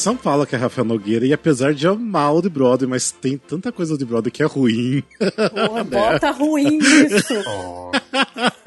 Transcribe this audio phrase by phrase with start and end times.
[0.00, 3.36] São Paulo, que é Rafael Nogueira, e apesar de amar o de Brother, mas tem
[3.36, 5.04] tanta coisa de Brother que é ruim.
[5.66, 7.34] Porra, bota ruim nisso.
[7.46, 7.90] Oh,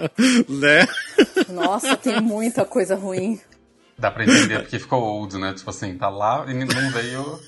[0.48, 0.88] né?
[1.50, 3.40] Nossa, tem muita coisa ruim.
[3.98, 5.54] dá pra entender porque ficou old, né?
[5.54, 7.40] Tipo assim, tá lá e não veio.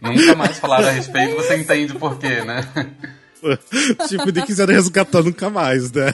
[0.00, 2.66] Nunca mais falaram a respeito, você entende por quê, né?
[4.08, 6.12] tipo, nem quiseram resgatar nunca mais, né?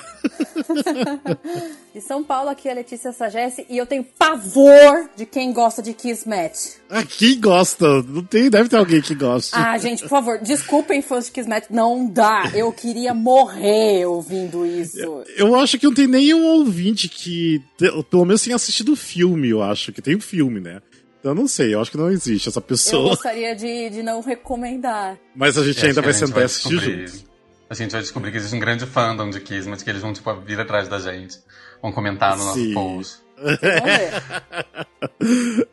[1.95, 5.81] De São Paulo, aqui é a Letícia Sagesse e eu tenho pavor de quem gosta
[5.83, 6.75] de Kismet.
[6.91, 8.03] Ah, quem gosta?
[8.03, 9.53] Não tem, deve ter alguém que goste.
[9.55, 12.51] Ah, gente, por favor, desculpem fãs de Kismet, não dá.
[12.55, 14.99] Eu queria morrer ouvindo isso.
[15.37, 17.63] Eu acho que não tem nenhum ouvinte que,
[18.11, 20.81] pelo menos tenha assistido o filme, eu acho, que tem um filme, né?
[21.19, 23.09] Então eu não sei, eu acho que não existe essa Eu pessoa.
[23.11, 25.19] gostaria de, de não recomendar.
[25.35, 27.26] Mas a gente E ainda vai que a gente sentar e assistir descobrir- junto.
[27.69, 30.33] A gente vai descobrir que existe um grande fandom de Kismet, que eles vão, tipo,
[30.41, 31.39] vir atrás da gente.
[31.83, 32.73] Vão comentar no nosso Sim.
[32.75, 33.19] post.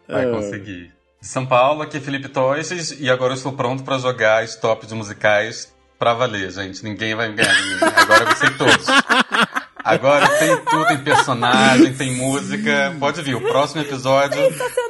[0.08, 0.32] Vai É.
[0.32, 0.92] conseguir.
[1.22, 4.86] De São Paulo, aqui é Felipe Toiches, e agora eu estou pronto pra jogar stop
[4.86, 6.84] de musicais pra valer, gente.
[6.84, 7.78] Ninguém vai ganhar de mim.
[7.96, 8.86] Agora eu sei todos.
[9.84, 12.96] Agora sei tudo, tem personagem, tem música.
[13.00, 14.40] Pode vir, o próximo episódio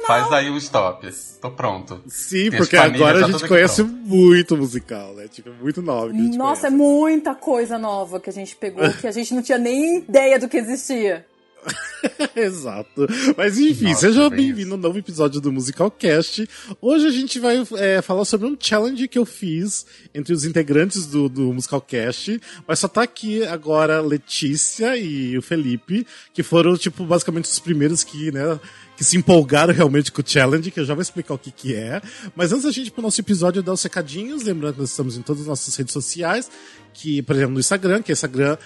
[0.06, 1.08] faz aí um stop.
[1.40, 2.00] Tô pronto.
[2.06, 5.26] Sim, Tem porque agora a tá gente tudo conhece aqui muito musical, né?
[5.28, 6.10] Tipo, muito nova.
[6.10, 6.88] que a gente Nossa, é conhece.
[6.88, 10.48] muita coisa nova que a gente pegou, que a gente não tinha nem ideia do
[10.48, 11.26] que existia.
[12.36, 13.06] Exato.
[13.36, 16.48] Mas enfim, Nossa, seja bem bem-vindo ao novo episódio do Musicalcast.
[16.80, 21.06] Hoje a gente vai é, falar sobre um challenge que eu fiz entre os integrantes
[21.06, 22.40] do, do Musicalcast.
[22.66, 27.58] Mas só tá aqui agora a Letícia e o Felipe, que foram, tipo, basicamente os
[27.58, 28.58] primeiros que, né,
[28.96, 31.74] que se empolgaram realmente com o challenge, que eu já vou explicar o que que
[31.74, 32.00] é.
[32.34, 35.16] Mas antes da gente ir pro nosso episódio dar os recadinhos, lembrando que nós estamos
[35.16, 36.50] em todas as nossas redes sociais,
[36.92, 38.56] que, por exemplo, no Instagram, que é Instagram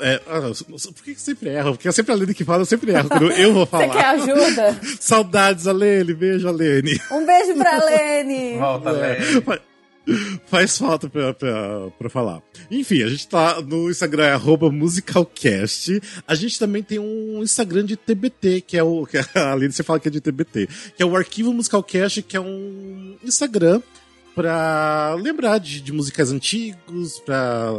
[0.00, 0.40] é, ah,
[0.94, 1.72] por que, que sempre erro?
[1.72, 3.88] Porque é sempre a Lene que fala, eu sempre erro quando eu vou Você falar.
[3.90, 4.80] quer ajuda?
[5.00, 6.14] Saudades, Alene.
[6.14, 7.00] Beijo, Alene.
[7.10, 8.56] Um beijo pra Lene.
[8.60, 9.42] Volta, É, Lene.
[9.42, 9.60] fa-
[10.46, 12.40] Faz falta pra, pra, pra falar.
[12.70, 14.36] Enfim, a gente tá no Instagram, é
[14.70, 16.00] musicalcast.
[16.26, 19.04] A gente também tem um Instagram de TBT, que é o.
[19.06, 20.66] Que a Aline você fala que é de TBT,
[20.96, 23.82] que é o Arquivo Musicalcast, que é um Instagram
[24.34, 27.70] pra lembrar de, de musicais antigos, pra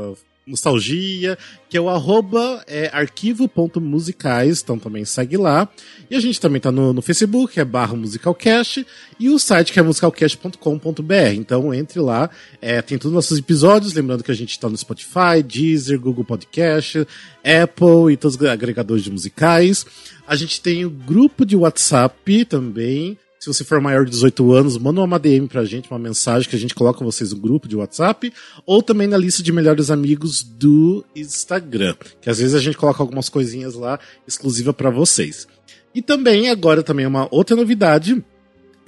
[0.50, 1.38] nostalgia,
[1.70, 5.70] que é o arroba é, arquivo.musicais, então também segue lá.
[6.10, 8.86] E a gente também tá no, no Facebook, é barra musicalcast,
[9.20, 11.14] e o site que é musicalcast.com.br.
[11.36, 12.30] Então entre lá,
[12.62, 16.26] é, tem todos os nossos episódios, lembrando que a gente tá no Spotify, Deezer, Google
[16.26, 17.08] Podcast,
[17.44, 19.86] Apple e todos os agregadores de musicais.
[20.28, 24.78] A gente tem o grupo de WhatsApp também, se você for maior de 18 anos,
[24.78, 27.76] manda uma DM pra gente, uma mensagem que a gente coloca vocês no grupo de
[27.78, 28.34] WhatsApp,
[28.66, 33.02] ou também na lista de melhores amigos do Instagram, que às vezes a gente coloca
[33.02, 33.98] algumas coisinhas lá
[34.28, 35.48] exclusiva pra vocês.
[35.96, 38.22] E também agora também uma outra novidade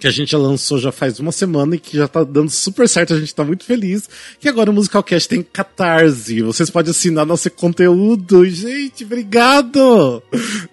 [0.01, 2.89] que a gente já lançou já faz uma semana e que já tá dando super
[2.89, 6.41] certo, a gente tá muito feliz, que agora o Musicalcast tem Catarse.
[6.41, 8.44] Vocês podem assinar nosso conteúdo.
[8.45, 10.23] Gente, obrigado!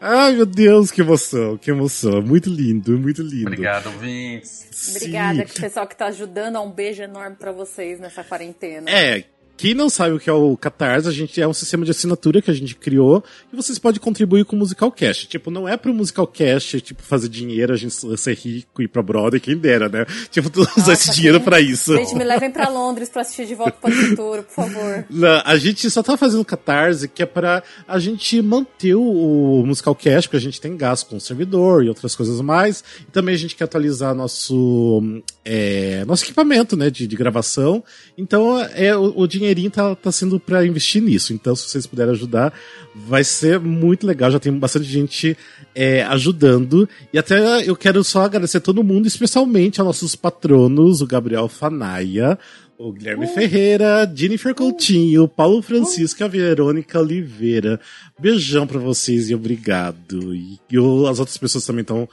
[0.01, 2.23] Ai, meu Deus, que emoção, que emoção.
[2.23, 3.49] Muito lindo, muito lindo.
[3.49, 4.67] Obrigado, ouvintes.
[4.97, 6.59] Obrigada, pessoal que tá ajudando.
[6.63, 8.91] Um beijo enorme pra vocês nessa quarentena.
[8.91, 9.25] É,
[9.59, 12.41] quem não sabe o que é o Catarse, a gente é um sistema de assinatura
[12.41, 15.27] que a gente criou e vocês podem contribuir com o Musicalcast.
[15.27, 19.03] Tipo, não é pro Musicalcast, tipo, fazer dinheiro, a gente ser rico e ir pra
[19.03, 20.07] brother, quem dera, né?
[20.31, 21.93] Tipo, tu usar Nossa, esse dinheiro pra isso.
[21.97, 25.05] Gente, me levem pra Londres pra assistir De Volta para o Futuro, por favor.
[25.11, 29.67] Não, a gente só tá fazendo Catarse que é pra a gente manter o, o
[29.67, 32.85] Musicalcast, porque a gente tem gasto com o servidor e outras coisas mais.
[33.01, 35.03] E também a gente quer atualizar nosso,
[35.45, 37.83] é, nosso equipamento, né, de, de gravação.
[38.17, 41.33] Então, é, o, o dinheirinho tá, tá sendo pra investir nisso.
[41.33, 42.53] Então, se vocês puderem ajudar,
[42.95, 44.31] vai ser muito legal.
[44.31, 45.37] Já tem bastante gente
[45.75, 46.89] é, ajudando.
[47.13, 51.49] E até eu quero só agradecer a todo mundo, especialmente aos nossos patronos, o Gabriel
[51.49, 52.39] Fanaia,
[52.79, 57.81] o Guilherme Ferreira, Jennifer Coutinho, o Paulo Francisco e a Verônica Oliveira.
[58.19, 60.35] Beijão pra vocês e obrigado.
[60.35, 60.77] E, e
[61.09, 62.09] as outras pessoas também estão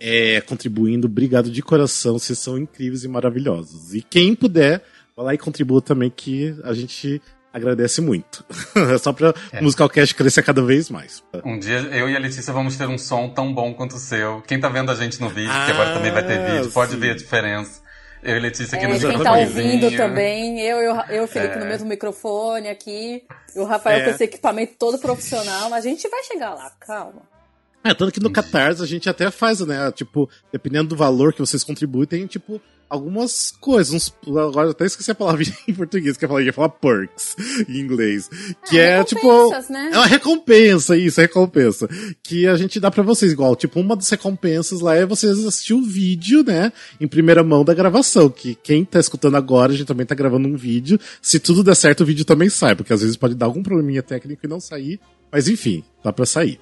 [0.00, 1.06] é, contribuindo.
[1.06, 2.18] Obrigado de coração.
[2.18, 3.94] Vocês são incríveis e maravilhosos.
[3.94, 4.82] E quem puder,
[5.20, 7.20] vai lá e contribua também, que a gente
[7.52, 8.44] agradece muito.
[9.00, 9.60] Só pra É.
[9.60, 11.22] o Musicalcast crescer cada vez mais.
[11.44, 14.40] Um dia eu e a Letícia vamos ter um som tão bom quanto o seu.
[14.42, 16.92] Quem tá vendo a gente no vídeo, que Ah, agora também vai ter vídeo, pode
[16.92, 16.98] sim.
[16.98, 17.80] ver a diferença.
[18.22, 21.24] Eu e a Letícia aqui É, no quem tá ouvindo também, eu, eu, eu e
[21.24, 21.58] o Felipe É.
[21.58, 23.22] no mesmo microfone aqui,
[23.56, 24.04] e o Rafael É.
[24.04, 27.22] com esse equipamento todo profissional, mas a gente vai chegar lá, calma.
[27.82, 29.90] É, tanto que no Catarse a gente até faz, né?
[29.92, 33.94] Tipo, dependendo do valor que vocês contribuem, tem tipo algumas coisas.
[33.94, 37.36] Uns, agora eu até esqueci a palavra em português, que eu falei, ia falar perks
[37.68, 38.28] em inglês.
[38.68, 39.50] Que é, é tipo.
[39.70, 39.90] Né?
[39.92, 41.88] É uma recompensa, isso, é recompensa.
[42.22, 45.74] Que a gente dá para vocês, igual, tipo, uma das recompensas lá é vocês assistir
[45.74, 46.72] o vídeo, né?
[47.00, 48.28] Em primeira mão da gravação.
[48.28, 50.98] Que quem tá escutando agora, a gente também tá gravando um vídeo.
[51.22, 54.02] Se tudo der certo, o vídeo também sai, porque às vezes pode dar algum probleminha
[54.02, 54.98] técnico e não sair.
[55.30, 56.58] Mas enfim, dá pra sair.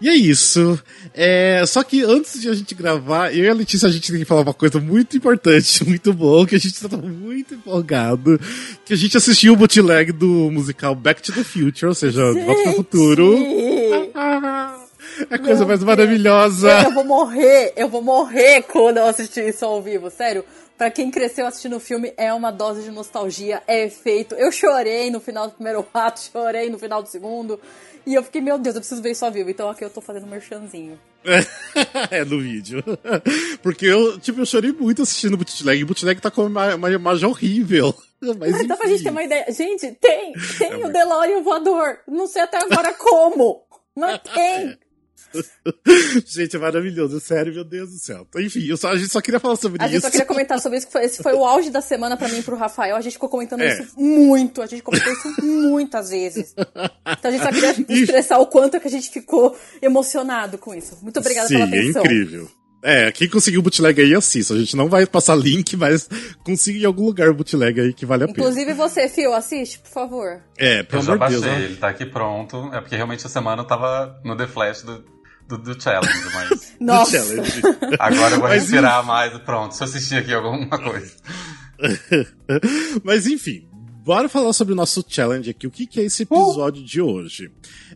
[0.00, 0.78] E é isso.
[1.14, 4.20] É, só que antes de a gente gravar, eu e a Letícia, a gente tem
[4.20, 8.38] que falar uma coisa muito importante, muito boa, que a gente tá muito empolgado.
[8.84, 12.44] Que a gente assistiu o bootleg do musical Back to the Future, ou seja, gente!
[12.44, 13.36] Volta pro Futuro.
[15.30, 15.88] É a coisa Meu mais Deus.
[15.88, 16.82] maravilhosa.
[16.82, 20.44] Eu vou morrer, eu vou morrer quando eu assistir isso ao vivo, sério.
[20.76, 24.34] Pra quem cresceu assistindo o filme, é uma dose de nostalgia, é efeito.
[24.34, 27.58] Eu chorei no final do primeiro ato, chorei no final do segundo.
[28.06, 29.50] E eu fiquei, meu Deus, eu preciso ver isso ao vivo.
[29.50, 30.98] Então aqui eu tô fazendo um merchanzinho.
[32.10, 32.82] é, no vídeo.
[33.60, 35.82] Porque eu, tipo, eu chorei muito assistindo o bootleg.
[35.82, 37.92] O bootleg tá com uma, uma imagem horrível.
[38.38, 39.44] Mas, Mas dá pra gente ter uma ideia.
[39.50, 41.98] Gente, tem, tem é o DeLorean voador.
[42.06, 43.66] Não sei até agora como.
[43.94, 44.78] Mas tem.
[46.26, 48.26] gente, é maravilhoso, sério, meu Deus do céu.
[48.36, 49.90] Enfim, só, a gente só queria falar sobre a isso.
[49.90, 52.16] A gente só queria comentar sobre isso, que foi, esse foi o auge da semana
[52.16, 52.96] pra mim e pro Rafael.
[52.96, 53.72] A gente ficou comentando é.
[53.72, 56.54] isso muito, a gente comentou isso muitas vezes.
[56.56, 60.98] Então a gente só queria expressar o quanto que a gente ficou emocionado com isso.
[61.02, 62.02] Muito obrigada Sim, pela é atenção.
[62.02, 62.50] É incrível.
[62.82, 64.54] É, quem conseguiu o bootleg aí, assista.
[64.54, 66.08] A gente não vai passar link, mas
[66.44, 68.72] consiga em algum lugar o bootleg aí que vale a Inclusive pena.
[68.72, 70.40] Inclusive você, Fio, assiste, por favor.
[70.56, 71.42] É, pelo amor de Deus.
[71.42, 72.70] Eu já baixei, ele tá aqui pronto.
[72.72, 75.04] É porque realmente a semana eu tava no The Flash do,
[75.48, 76.74] do, do challenge, mas.
[76.80, 77.18] Nossa!
[77.18, 77.62] Challenge.
[77.98, 79.08] Agora eu vou mas respirar enfim.
[79.08, 79.38] mais.
[79.38, 81.12] Pronto, se eu assistir aqui alguma coisa.
[83.04, 83.68] mas enfim,
[84.04, 85.66] bora falar sobre o nosso challenge aqui.
[85.66, 87.50] O que, que é esse episódio de hoje?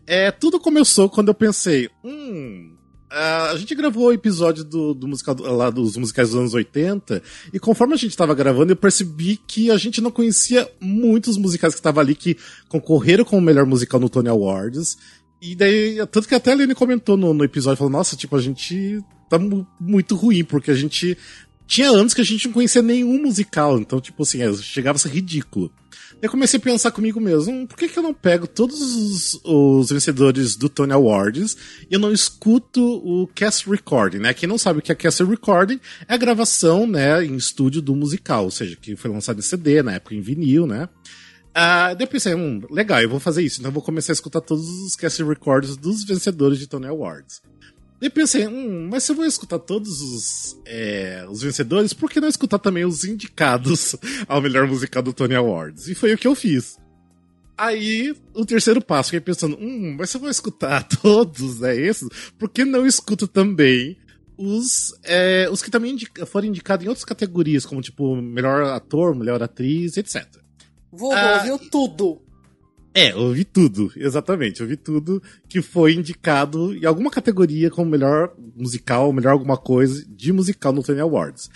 [0.06, 2.76] É, tudo começou quando eu pensei, hum.
[3.12, 7.20] Uh, a gente gravou o episódio do, do musical lá dos musicais dos anos 80,
[7.52, 11.74] e conforme a gente estava gravando, eu percebi que a gente não conhecia muitos musicais
[11.74, 12.36] que estavam ali que
[12.68, 14.96] concorreram com o melhor musical no Tony Awards.
[15.40, 18.40] E daí, tanto que até a Lene comentou no, no episódio, falou, nossa, tipo, a
[18.40, 19.38] gente tá
[19.80, 21.16] muito ruim, porque a gente
[21.66, 24.98] tinha anos que a gente não conhecia nenhum musical, então, tipo assim, é, chegava a
[24.98, 25.72] ser ridículo.
[26.20, 29.40] Eu comecei a pensar comigo mesmo, hum, por que, que eu não pego todos os,
[29.42, 31.56] os, vencedores do Tony Awards
[31.90, 34.34] e eu não escuto o cast recording, né?
[34.34, 37.94] Quem não sabe o que é cast recording é a gravação, né, em estúdio do
[37.94, 40.88] musical, ou seja, que foi lançado em CD, na época em vinil, né?
[41.50, 43.60] Uh, daí eu pensei, hum, legal, eu vou fazer isso.
[43.60, 47.42] Então eu vou começar a escutar todos os cast records dos vencedores de Tony Awards.
[48.00, 52.20] Daí pensei, hum, mas se eu vou escutar todos os, é, os vencedores, por que
[52.20, 55.88] não escutar também os indicados ao melhor musical do Tony Awards?
[55.88, 56.78] E foi o que eu fiz.
[57.58, 62.08] Aí, o terceiro passo, fiquei pensando, hum, mas se eu vou escutar todos, né, esses,
[62.38, 63.98] por que não escuto também
[64.38, 69.14] os, é, os que também indica, foram indicados em outras categorias, como, tipo, melhor ator,
[69.14, 70.26] melhor atriz, etc.
[70.92, 72.20] Vovô, ah, ouviu tudo.
[72.92, 74.62] É, ouvi tudo, exatamente.
[74.62, 80.32] Ouvi tudo que foi indicado em alguma categoria como melhor musical, melhor alguma coisa de
[80.32, 81.48] musical no Tony Awards.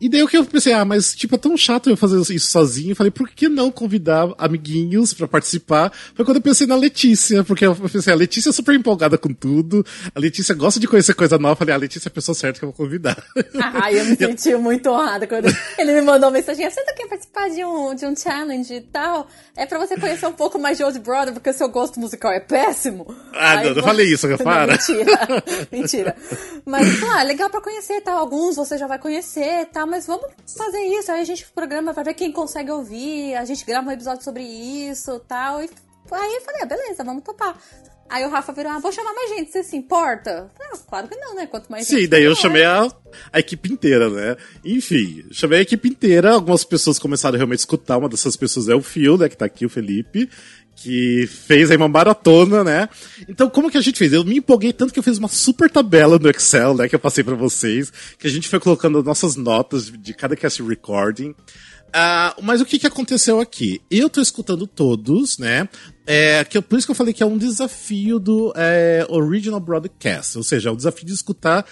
[0.00, 2.50] E daí o que eu pensei, ah, mas tipo, é tão chato eu fazer isso
[2.50, 2.92] sozinho.
[2.92, 5.92] Eu falei, por que não convidar amiguinhos para participar?
[6.14, 9.32] Foi quando eu pensei na Letícia, porque eu pensei, a Letícia é super empolgada com
[9.32, 11.52] tudo, a Letícia gosta de conhecer coisa nova.
[11.52, 13.22] Eu falei, ah, a Letícia é a pessoa certa que eu vou convidar.
[13.76, 15.46] Ah, eu me senti muito honrada quando
[15.78, 18.80] ele me mandou uma mensagem, você não quer participar de um, de um challenge e
[18.80, 19.28] tal?
[19.56, 22.32] É pra você conhecer um pouco mais de Old Brother, porque o seu gosto musical
[22.32, 23.06] é péssimo.
[23.32, 24.72] Ah, Aí, não, não falei isso, eu para.
[24.72, 26.16] Mentira, mentira.
[26.64, 28.18] Mas, ah, legal pra conhecer, tal.
[28.18, 31.10] Alguns você já vai conhecer, tal mas vamos fazer isso.
[31.10, 34.42] Aí a gente programa pra ver quem consegue ouvir, a gente grava um episódio sobre
[34.42, 35.62] isso tal.
[35.62, 35.70] E
[36.10, 37.56] aí eu falei, ah, beleza, vamos topar.
[38.08, 40.50] Aí o Rafa virou, ah, vou chamar mais gente, você se importa?
[40.60, 41.46] Ah, claro que não, né?
[41.46, 42.86] Quanto mais Sim, daí eu chamei a,
[43.32, 44.36] a equipe inteira, né?
[44.64, 48.74] Enfim, chamei a equipe inteira, algumas pessoas começaram a realmente escutar, uma dessas pessoas é
[48.74, 50.28] o Phil, né, que tá aqui, o Felipe,
[50.76, 52.88] que fez aí uma maratona, né?
[53.28, 54.12] Então, como que a gente fez?
[54.12, 56.98] Eu me empolguei tanto que eu fiz uma super tabela no Excel, né, que eu
[56.98, 61.30] passei para vocês, que a gente foi colocando nossas notas de cada cast recording.
[61.30, 63.80] Uh, mas o que, que aconteceu aqui?
[63.88, 65.68] Eu tô escutando todos, né?
[66.04, 70.36] É, que, por isso que eu falei que é um desafio do é, Original Broadcast,
[70.36, 71.64] ou seja, é o desafio de escutar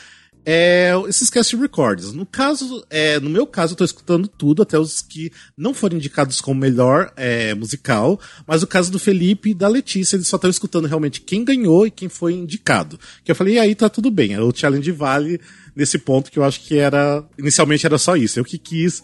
[0.45, 2.13] é, esses cast records.
[2.13, 5.97] No caso, é, no meu caso, eu tô escutando tudo, até os que não foram
[5.97, 10.37] indicados como melhor é, musical, mas o caso do Felipe e da Letícia, eles só
[10.37, 12.99] estão escutando realmente quem ganhou e quem foi indicado.
[13.25, 15.41] Que eu falei, e aí tá tudo bem, o challenge vale
[15.75, 19.03] nesse ponto que eu acho que era, inicialmente era só isso, eu que quis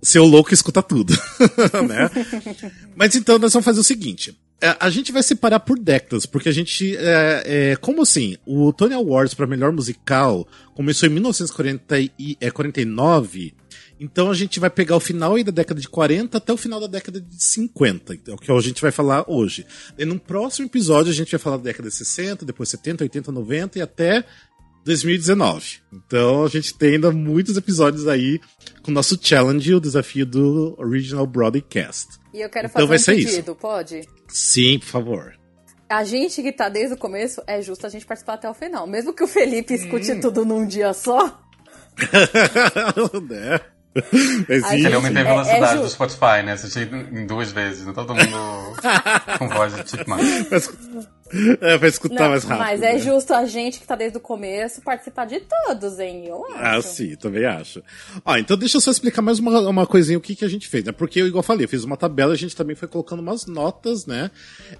[0.00, 1.12] ser o louco e escutar tudo,
[1.88, 2.10] né?
[2.94, 6.52] Mas então nós vamos fazer o seguinte, a gente vai separar por décadas, porque a
[6.52, 6.96] gente.
[6.96, 8.36] É, é, como assim?
[8.44, 13.54] O Tony Awards para melhor musical começou em 1949.
[14.00, 16.86] Então a gente vai pegar o final da década de 40 até o final da
[16.86, 19.66] década de 50, então, que a gente vai falar hoje.
[19.98, 23.32] E no próximo episódio a gente vai falar da década de 60, depois 70, 80,
[23.32, 24.24] 90 e até
[24.84, 25.78] 2019.
[25.92, 28.40] Então a gente tem ainda muitos episódios aí
[28.82, 32.18] com o nosso challenge, o desafio do Original Broadcast.
[32.38, 33.54] E eu quero então fazer um pedido, isso.
[33.56, 34.08] pode?
[34.28, 35.34] Sim, por favor.
[35.88, 38.86] A gente que tá desde o começo, é justo a gente participar até o final.
[38.86, 40.20] Mesmo que o Felipe escute hum.
[40.20, 41.40] tudo num dia só.
[43.28, 43.60] né?
[44.48, 44.86] Existe.
[44.86, 46.52] Ele aumentei a velocidade é, é do Spotify, né?
[46.52, 47.92] Assisti em duas vezes, né?
[47.92, 48.76] Todo mundo
[49.38, 50.22] com voz de chipmunk.
[50.48, 50.70] Mas,
[51.60, 52.64] é, pra escutar não, mais rápido.
[52.64, 52.98] Mas é né?
[52.98, 56.24] justo a gente que tá desde o começo participar de todos, hein?
[56.26, 56.56] Eu acho.
[56.56, 57.82] Ah, sim, também acho.
[58.24, 60.68] Ó, então deixa eu só explicar mais uma, uma coisinha o que, que a gente
[60.68, 60.92] fez, né?
[60.92, 64.06] Porque, igual eu falei, eu fiz uma tabela, a gente também foi colocando umas notas,
[64.06, 64.30] né?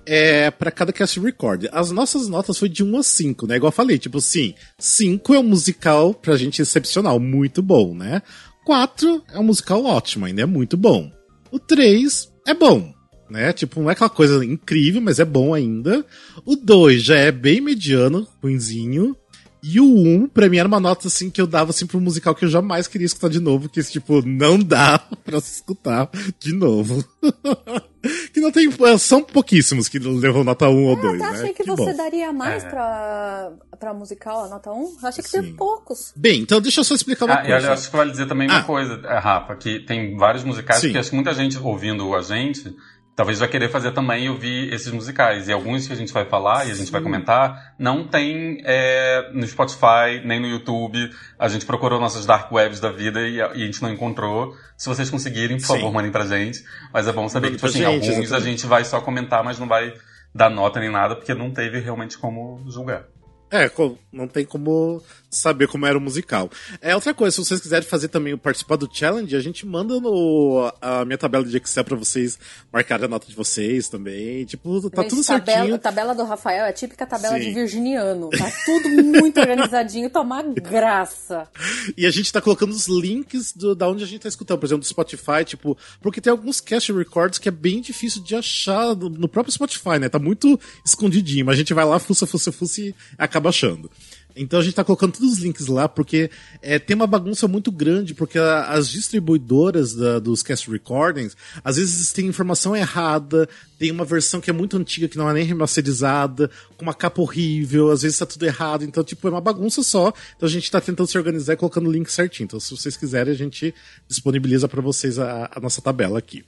[0.06, 1.66] É, pra cada cast record.
[1.72, 3.56] As nossas notas foi de 1 a 5, né?
[3.56, 8.22] Igual eu falei, tipo, sim, 5 é um musical pra gente excepcional, muito bom, né?
[8.64, 11.10] 4 é um musical ótimo, ainda é muito bom.
[11.50, 12.92] O 3 é bom,
[13.30, 13.52] né?
[13.52, 16.04] Tipo, não é aquela coisa incrível, mas é bom ainda.
[16.44, 19.16] O 2 já é bem mediano, ruimzinho.
[19.62, 22.00] E o 1, um, pra mim, era uma nota assim que eu dava assim pro
[22.00, 26.08] musical que eu jamais queria escutar de novo, que tipo, não dá pra se escutar
[26.38, 27.04] de novo.
[28.32, 28.68] que não tem.
[28.86, 31.12] É, são pouquíssimos que levou nota 1 um ou 2.
[31.12, 31.26] Eu né?
[31.26, 31.96] achei que, que você bom.
[31.96, 32.68] daria mais é.
[32.68, 34.74] pra, pra musical, a nota 1.
[34.74, 34.96] Um.
[35.02, 36.12] Eu achei que tem poucos.
[36.16, 37.58] Bem, então deixa eu só explicar uma ah, coisa.
[37.58, 38.58] E eu acho que vale dizer também ah.
[38.58, 40.92] uma coisa, é, Rafa, que tem vários musicais Sim.
[40.92, 42.76] que acho que muita gente ouvindo a gente
[43.18, 45.48] talvez vai querer fazer também ouvir esses musicais.
[45.48, 46.92] E alguns que a gente vai falar e a gente Sim.
[46.92, 51.10] vai comentar, não tem é, no Spotify, nem no YouTube.
[51.36, 54.54] A gente procurou nossas dark webs da vida e a, e a gente não encontrou.
[54.76, 55.72] Se vocês conseguirem, por Sim.
[55.74, 56.62] favor, mandem pra gente.
[56.94, 59.58] Mas é bom saber que, tipo assim, gente, alguns a gente vai só comentar, mas
[59.58, 59.92] não vai
[60.32, 63.04] dar nota nem nada, porque não teve realmente como julgar.
[63.50, 63.68] É,
[64.12, 66.50] não tem como saber como era o musical.
[66.80, 70.72] É outra coisa, se vocês quiserem fazer também participar do challenge, a gente manda no,
[70.80, 72.38] a minha tabela de Excel para vocês
[72.72, 74.44] marcarem a nota de vocês também.
[74.44, 75.74] Tipo, tá tudo tabela, certinho.
[75.74, 77.44] A tabela do Rafael é a típica tabela Sim.
[77.44, 78.30] de virginiano.
[78.30, 81.48] Tá tudo muito organizadinho, tá uma graça.
[81.96, 84.66] E a gente tá colocando os links do, da onde a gente tá escutando, por
[84.66, 88.94] exemplo, do Spotify, tipo, porque tem alguns cast records que é bem difícil de achar
[88.94, 90.08] no, no próprio Spotify, né?
[90.08, 93.90] Tá muito escondidinho, mas a gente vai lá, fuça, fuça, fuça e acaba achando.
[94.38, 96.30] Então a gente tá colocando todos os links lá, porque
[96.62, 101.76] é, tem uma bagunça muito grande, porque a, as distribuidoras da, dos cast recordings, às
[101.76, 105.44] vezes tem informação errada, tem uma versão que é muito antiga, que não é nem
[105.44, 109.82] remasterizada, com uma capa horrível, às vezes tá tudo errado, então, tipo, é uma bagunça
[109.82, 110.12] só.
[110.36, 112.46] Então a gente tá tentando se organizar e colocando o link certinho.
[112.46, 113.74] Então, se vocês quiserem, a gente
[114.08, 116.44] disponibiliza para vocês a, a nossa tabela aqui.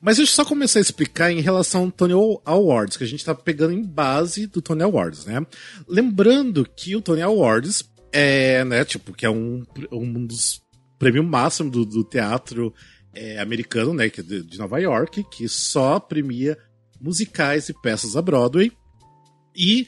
[0.00, 2.12] Mas deixa eu só começar a explicar em relação ao Tony
[2.44, 5.44] Awards, que a gente tá pegando em base do Tony Awards, né?
[5.88, 10.62] Lembrando que o Tony Awards é, né, tipo, que é um, um dos
[10.98, 12.72] prêmios máximos do, do teatro
[13.12, 16.56] é, americano, né, que é de, de Nova York, que só premia
[17.00, 18.72] musicais e peças a Broadway.
[19.54, 19.86] E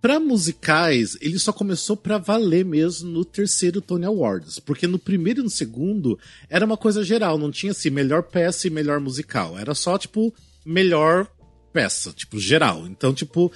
[0.00, 5.40] para musicais, ele só começou para valer mesmo no terceiro Tony Awards, porque no primeiro
[5.40, 9.58] e no segundo era uma coisa geral, não tinha assim melhor peça e melhor musical,
[9.58, 11.28] era só tipo melhor
[11.72, 12.86] peça, tipo geral.
[12.86, 13.52] Então, tipo,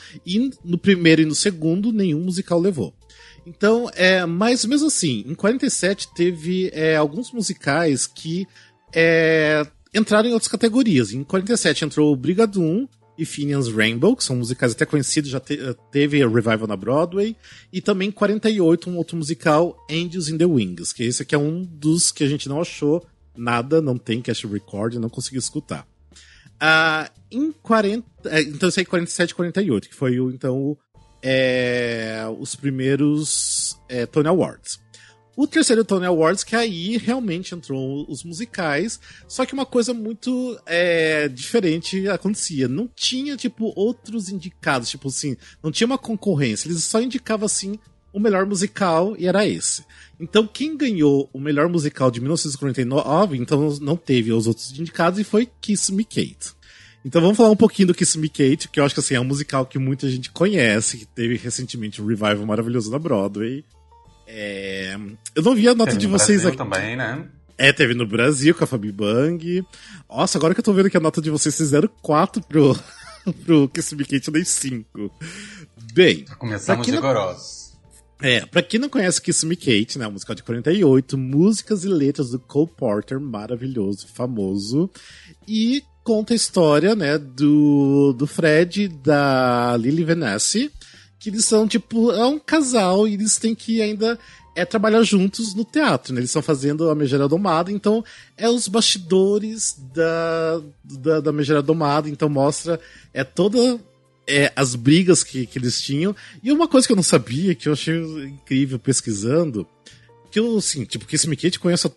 [0.64, 2.94] no primeiro e no segundo nenhum musical levou.
[3.46, 8.46] Então, é, mas mesmo assim, em 47 teve é, alguns musicais que
[8.94, 11.12] é, entraram em outras categorias.
[11.12, 15.58] Em 47 entrou o Brigadoon, e Phineas Rainbow, que são musicais até conhecidos, já te,
[15.90, 17.36] teve a revival na Broadway,
[17.72, 21.62] e também 48, um outro musical, Angels in the Wings, que esse aqui é um
[21.62, 23.04] dos que a gente não achou
[23.36, 25.86] nada, não tem cast record, não conseguiu escutar.
[26.60, 30.76] Ah, em 40, é, então isso aí 47 e 48, que foi então
[31.22, 34.83] é, os primeiros é, Tony Awards.
[35.36, 40.58] O terceiro Tony Awards, que aí realmente entrou os musicais, só que uma coisa muito
[40.64, 42.68] é, diferente acontecia.
[42.68, 47.78] Não tinha, tipo, outros indicados, tipo assim, não tinha uma concorrência, eles só indicavam, assim,
[48.12, 49.84] o melhor musical e era esse.
[50.20, 55.24] Então, quem ganhou o melhor musical de 1949, então não teve os outros indicados e
[55.24, 56.54] foi Kiss Me Kate.
[57.04, 59.20] Então vamos falar um pouquinho do Kiss Me Kate, que eu acho que assim, é
[59.20, 63.62] um musical que muita gente conhece, que teve recentemente um revival maravilhoso na Broadway.
[64.26, 64.96] É...
[65.34, 66.56] Eu não vi a nota teve de vocês Brasil aqui.
[66.56, 67.26] também, né?
[67.56, 69.64] É, teve no Brasil com a Fabi Bang.
[70.08, 72.76] Nossa, agora que eu tô vendo que a nota de vocês fizeram 4 pro,
[73.44, 75.10] pro Kiss Me Kate, eu dei 5.
[75.92, 76.24] Bem.
[76.26, 77.64] Já começamos rigorosos.
[78.20, 81.88] É, pra quem não conhece Kiss Me Kate, né, o musical de 48, músicas e
[81.88, 84.88] letras do Cole Porter, maravilhoso, famoso,
[85.46, 90.70] e conta a história, né, do, do Fred da Lily Venesse,
[91.24, 94.18] que eles são, tipo, é um casal e eles têm que ainda
[94.54, 96.20] é trabalhar juntos no teatro, né?
[96.20, 98.04] Eles estão fazendo a Megera Domada, então
[98.36, 102.78] é os bastidores da, da, da Megera Domada, então mostra
[103.14, 103.80] é toda
[104.26, 106.14] é, as brigas que, que eles tinham.
[106.42, 109.66] E uma coisa que eu não sabia, que eu achei incrível pesquisando,
[110.30, 111.90] que eu, assim, tipo, que esse Mickey conheço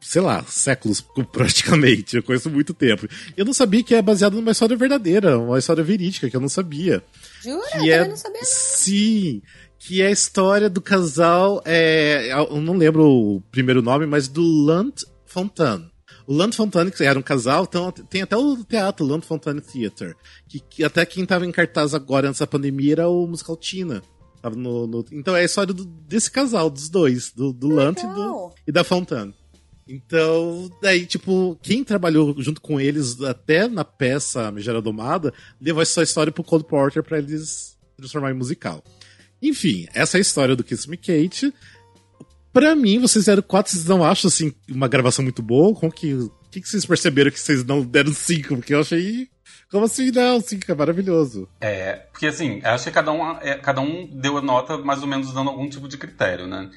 [0.00, 1.00] sei lá, séculos
[1.32, 3.06] praticamente, eu conheço muito tempo.
[3.36, 6.48] Eu não sabia que é baseado numa história verdadeira, uma história verídica, que eu não
[6.48, 7.02] sabia.
[7.42, 7.68] Jura?
[7.72, 8.40] Que eu é, não sabia.
[8.40, 8.48] Não.
[8.48, 9.42] Sim,
[9.78, 14.42] que é a história do casal, é, eu não lembro o primeiro nome, mas do
[14.42, 15.90] Lant Fontaine.
[16.26, 20.14] O Land Fontaine, que era um casal, então tem até o teatro Land Fontaine Theater,
[20.48, 24.02] que, que até quem estava em cartaz agora antes da pandemia era o musical Tina.
[24.40, 27.98] Tava no, no, então é a história do, desse casal, dos dois, do, do Lant
[27.98, 29.34] e, do, e da Fontaine.
[29.92, 36.00] Então, daí, tipo, quem trabalhou junto com eles até na peça Megera Domada, levou essa
[36.00, 38.84] história pro Cole Porter para eles transformar em musical.
[39.42, 41.52] Enfim, essa é a história do Kiss Me Kate.
[42.52, 45.74] Pra mim, vocês deram quatro, vocês não acham, assim, uma gravação muito boa?
[45.74, 46.14] Como que...
[46.14, 48.56] O que, que vocês perceberam que vocês não deram cinco?
[48.56, 49.28] Porque eu achei...
[49.70, 50.40] Como assim não?
[50.40, 51.48] Cinco é maravilhoso.
[51.60, 55.06] É, porque assim, acho que cada um, é, cada um deu a nota mais ou
[55.06, 56.68] menos dando algum tipo de critério, né?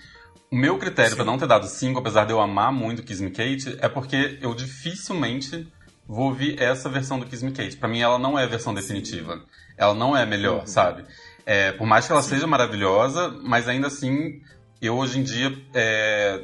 [0.54, 3.32] O meu critério para não ter dado cinco, apesar de eu amar muito Kiss Me
[3.32, 5.68] Kate, é porque eu dificilmente
[6.08, 7.76] vou ouvir essa versão do Kiss Me Kate.
[7.76, 9.42] Pra mim, ela não é a versão definitiva.
[9.76, 10.68] Ela não é a melhor, uhum.
[10.68, 11.06] sabe?
[11.44, 12.30] É, por mais que ela Sim.
[12.30, 14.44] seja maravilhosa, mas ainda assim,
[14.80, 16.44] eu hoje em dia é,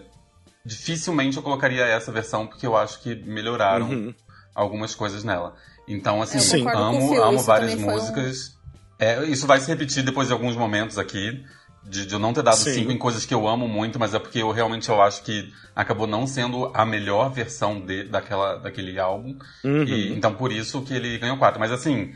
[0.66, 4.16] dificilmente eu colocaria essa versão porque eu acho que melhoraram uhum.
[4.56, 5.54] algumas coisas nela.
[5.88, 6.68] Então, assim, Sim.
[6.68, 8.58] amo, amo várias músicas.
[9.00, 9.06] Um...
[9.06, 11.46] É, isso vai se repetir depois de alguns momentos aqui.
[11.84, 12.74] De, de eu não ter dado Sim.
[12.74, 15.52] cinco em coisas que eu amo muito, mas é porque eu realmente eu acho que
[15.76, 19.38] acabou não sendo a melhor versão de, daquela, daquele álbum.
[19.64, 19.84] Uhum.
[19.84, 21.60] E, então por isso que ele ganhou quatro.
[21.60, 22.14] Mas assim,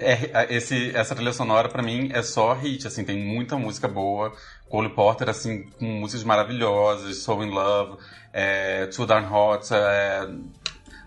[0.00, 4.32] é, esse, essa trilha sonora para mim é só hit, assim, tem muita música boa.
[4.68, 7.98] Cole Porter, assim, com músicas maravilhosas, So In Love,
[8.32, 10.28] é, Too Darn Hot, é,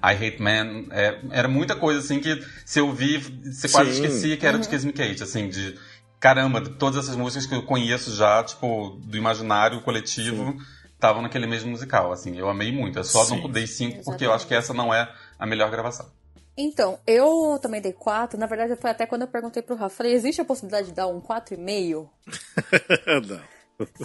[0.04, 4.04] I Hate Man, é, era muita coisa, assim, que se eu vi, você quase Sim.
[4.04, 4.62] esquecia que era uhum.
[4.62, 5.80] de Kiss Me Kate, assim, de
[6.24, 10.56] caramba, de todas essas músicas que eu conheço já, tipo, do imaginário coletivo,
[10.94, 12.98] estavam naquele mesmo musical, assim, eu amei muito.
[12.98, 13.42] Eu só Sim.
[13.42, 16.10] não dei cinco porque eu acho que essa não é a melhor gravação.
[16.56, 18.40] Então, eu também dei 4.
[18.40, 21.08] Na verdade, foi até quando eu perguntei pro Rafa, falei, existe a possibilidade de dar
[21.08, 22.08] um 4,5?
[23.28, 23.42] não.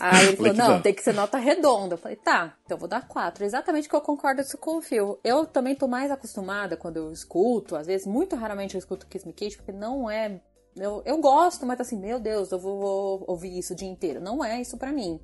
[0.01, 1.95] Aí ele falou, não, tem que ser nota redonda.
[1.95, 3.45] Eu falei, tá, então eu vou dar 4.
[3.45, 5.21] Exatamente que eu concordo com o Phil.
[5.23, 9.25] Eu também tô mais acostumada quando eu escuto, às vezes, muito raramente eu escuto Kiss
[9.25, 10.41] Me Kate, porque não é...
[10.81, 14.21] Eu, eu gosto, mas assim, meu Deus, eu vou, vou ouvir isso o dia inteiro.
[14.21, 15.21] Não é isso para mim.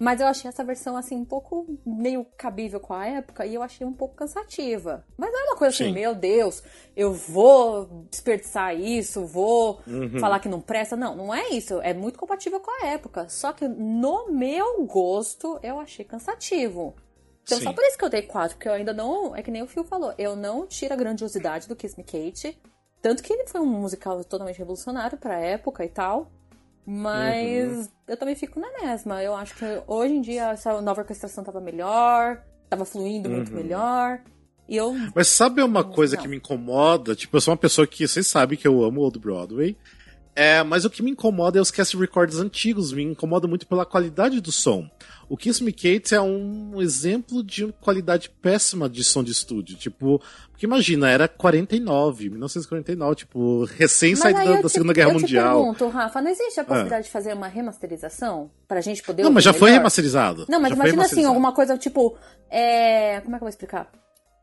[0.00, 3.62] Mas eu achei essa versão, assim, um pouco meio cabível com a época e eu
[3.62, 5.04] achei um pouco cansativa.
[5.14, 5.92] Mas não é uma coisa assim, Sim.
[5.92, 6.62] meu Deus,
[6.96, 10.18] eu vou desperdiçar isso, vou uhum.
[10.18, 10.96] falar que não presta.
[10.96, 11.82] Não, não é isso.
[11.82, 13.28] É muito compatível com a época.
[13.28, 16.94] Só que no meu gosto, eu achei cansativo.
[17.42, 17.64] Então, Sim.
[17.64, 19.36] só por isso que eu dei 4, porque eu ainda não.
[19.36, 22.58] É que nem o Phil falou, eu não tiro a grandiosidade do Kiss Me Kate.
[23.02, 26.30] Tanto que ele foi um musical totalmente revolucionário pra época e tal.
[26.86, 27.88] Mas uhum.
[28.08, 29.22] eu também fico na mesma.
[29.22, 33.36] Eu acho que hoje em dia essa nova orquestração tava melhor, tava fluindo uhum.
[33.36, 34.20] muito melhor.
[34.68, 34.94] E eu.
[35.14, 37.14] Mas sabe uma coisa que me incomoda?
[37.14, 39.76] Tipo, eu sou uma pessoa que vocês sabem que eu amo Old Broadway.
[40.34, 43.84] É, mas o que me incomoda é os cast records antigos, me incomoda muito pela
[43.84, 44.88] qualidade do som.
[45.30, 49.76] O Kiss Me Kate é um exemplo de qualidade péssima de som de estúdio.
[49.76, 55.46] Tipo, porque imagina, era 49, 1949, tipo, recém saído da, da, Segunda Guerra eu Mundial.
[55.46, 57.04] Eu pergunto, Rafa, não existe a possibilidade é.
[57.04, 58.50] de fazer uma remasterização?
[58.66, 59.22] Pra gente poder.
[59.22, 59.60] Não, mas já melhor?
[59.60, 60.46] foi remasterizado.
[60.48, 62.18] Não, mas já imagina assim, alguma coisa tipo.
[62.50, 63.20] É...
[63.20, 63.88] Como é que eu vou explicar?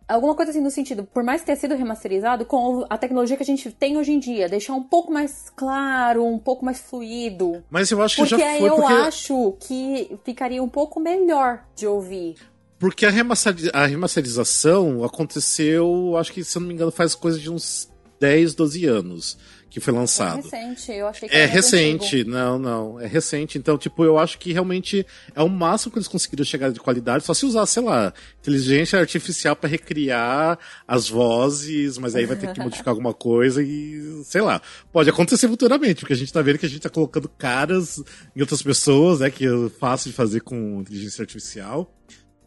[0.07, 3.45] Alguma coisa assim no sentido, por mais ter sido remasterizado, com a tecnologia que a
[3.45, 7.63] gente tem hoje em dia, deixar um pouco mais claro, um pouco mais fluido.
[7.69, 8.69] Mas eu acho que porque já foi.
[8.69, 12.37] Porque eu acho que ficaria um pouco melhor de ouvir.
[12.79, 17.51] Porque a, a remasterização aconteceu, acho que, se eu não me engano, faz coisa de
[17.51, 19.37] uns 10, 12 anos
[19.69, 20.39] que foi lançado.
[20.39, 22.31] É recente, eu achei que É recente, antigo.
[22.31, 23.57] não, não, é recente.
[23.57, 27.23] Então, tipo, eu acho que realmente é o máximo que eles conseguiram chegar de qualidade,
[27.23, 32.53] só se usar, sei lá, inteligência artificial para recriar as vozes, mas aí vai ter
[32.53, 36.57] que modificar alguma coisa e, sei lá, pode acontecer futuramente, porque a gente tá vendo
[36.57, 38.01] que a gente tá colocando caras
[38.35, 41.93] em outras pessoas, né, que é fácil de fazer com inteligência artificial.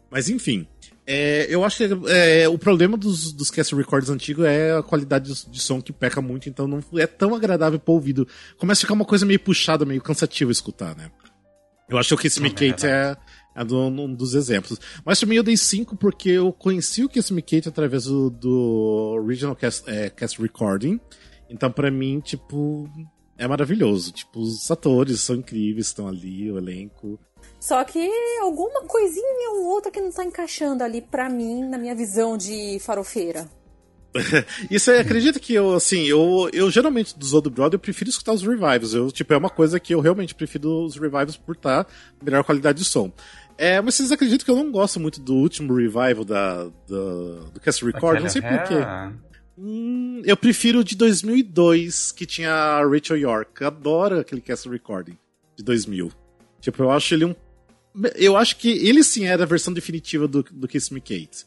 [0.09, 0.67] Mas enfim,
[1.05, 5.33] é, eu acho que é, o problema dos, dos cast records antigos é a qualidade
[5.33, 8.27] de, de, som que peca muito, então não é tão agradável pro ouvido.
[8.57, 11.11] Começa a ficar uma coisa meio puxada, meio cansativa escutar, né?
[11.89, 13.17] Eu acho que o Kiss Me Kate é,
[13.53, 14.79] é do, um dos exemplos.
[15.03, 19.17] Mas também eu dei 5 porque eu conheci o Kiss Me Kate através do, do
[19.21, 20.99] Original Cast, é, cast Recording.
[21.49, 22.89] Então, para mim, tipo,
[23.37, 24.13] é maravilhoso.
[24.13, 27.19] Tipo, os atores são incríveis, estão ali, o elenco.
[27.61, 28.09] Só que
[28.41, 32.79] alguma coisinha ou outra que não tá encaixando ali pra mim, na minha visão de
[32.79, 33.47] farofeira.
[34.69, 38.41] Isso acredita que eu, assim, eu, eu geralmente dos Old Brother eu prefiro escutar os
[38.41, 38.95] revivals.
[38.95, 42.43] Eu, tipo, é uma coisa que eu realmente prefiro os revivals por estar tá melhor
[42.43, 43.13] qualidade de som.
[43.59, 47.59] É, mas vocês acreditam que eu não gosto muito do último revival da, da do
[47.63, 48.21] Cast Record?
[48.21, 48.75] Não sei porquê.
[49.55, 53.63] Hum, eu prefiro o de 2002, que tinha a Rachel York.
[53.63, 55.15] Adoro aquele Cast Recording
[55.55, 56.11] de 2000.
[56.59, 57.35] Tipo, eu acho ele um.
[58.15, 61.45] Eu acho que ele sim era a versão definitiva do, do Kiss Me Kate.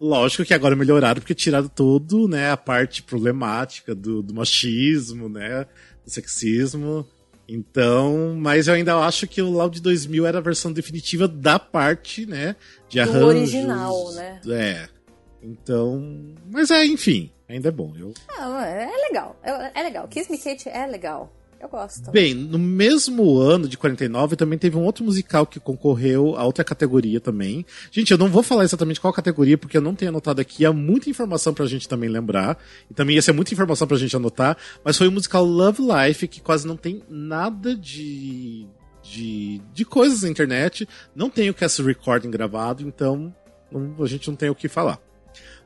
[0.00, 5.66] Lógico que agora melhoraram porque tiraram todo, né, a parte problemática do, do machismo, né,
[6.04, 7.06] do sexismo.
[7.46, 12.24] Então, mas eu ainda acho que o Loud 2000 era a versão definitiva da parte,
[12.26, 12.56] né,
[12.88, 13.20] de arranjos.
[13.20, 14.40] Do original, né?
[14.48, 14.88] É.
[15.42, 17.94] Então, mas é, enfim, ainda é bom.
[17.98, 18.14] Eu...
[18.62, 20.08] É, é legal, é, é legal.
[20.08, 21.30] Kiss Me Kate é legal.
[21.64, 22.10] Eu gosto.
[22.10, 26.62] Bem, no mesmo ano de 49 também teve um outro musical que concorreu a outra
[26.62, 27.64] categoria também.
[27.90, 30.66] Gente, eu não vou falar exatamente qual categoria, porque eu não tenho anotado aqui.
[30.66, 32.58] Há muita informação pra gente também lembrar.
[32.90, 34.58] E também ia ser muita informação pra gente anotar.
[34.84, 38.66] Mas foi o musical Love Life, que quase não tem nada de.
[39.02, 40.86] de, de coisas na internet.
[41.16, 43.34] Não tem o cast recording gravado, então
[43.72, 45.00] não, a gente não tem o que falar.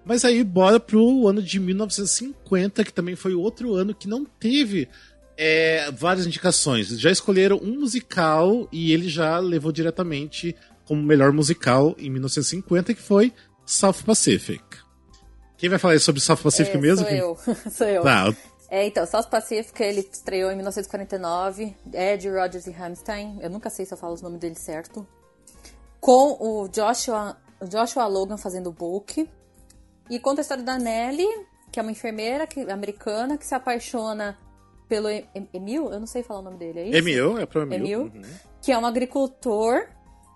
[0.05, 4.89] Mas aí, bora pro ano de 1950, que também foi outro ano que não teve
[5.39, 6.89] é, várias indicações.
[6.99, 13.01] Já escolheram um musical e ele já levou diretamente como melhor musical em 1950, que
[13.01, 13.33] foi
[13.65, 14.65] South Pacific.
[15.57, 17.07] Quem vai falar sobre South Pacific é, mesmo?
[17.07, 17.39] Sou eu.
[17.71, 18.03] sou eu.
[18.03, 18.35] Tá.
[18.69, 21.75] É, então, South Pacific, ele estreou em 1949.
[21.93, 23.39] Ed Rogers e Hamstein.
[23.41, 25.07] Eu nunca sei se eu falo os nomes dele certo.
[26.01, 29.29] Com o Joshua, Joshua Logan fazendo o book.
[30.11, 34.39] E conta a história da Nellie, que é uma enfermeira que, americana que se apaixona
[34.89, 35.09] pelo
[35.53, 36.99] Emil, eu não sei falar o nome dele, é isso?
[36.99, 37.77] Emil, é pro Emil.
[37.77, 38.23] Emil, uhum.
[38.63, 39.87] que é um agricultor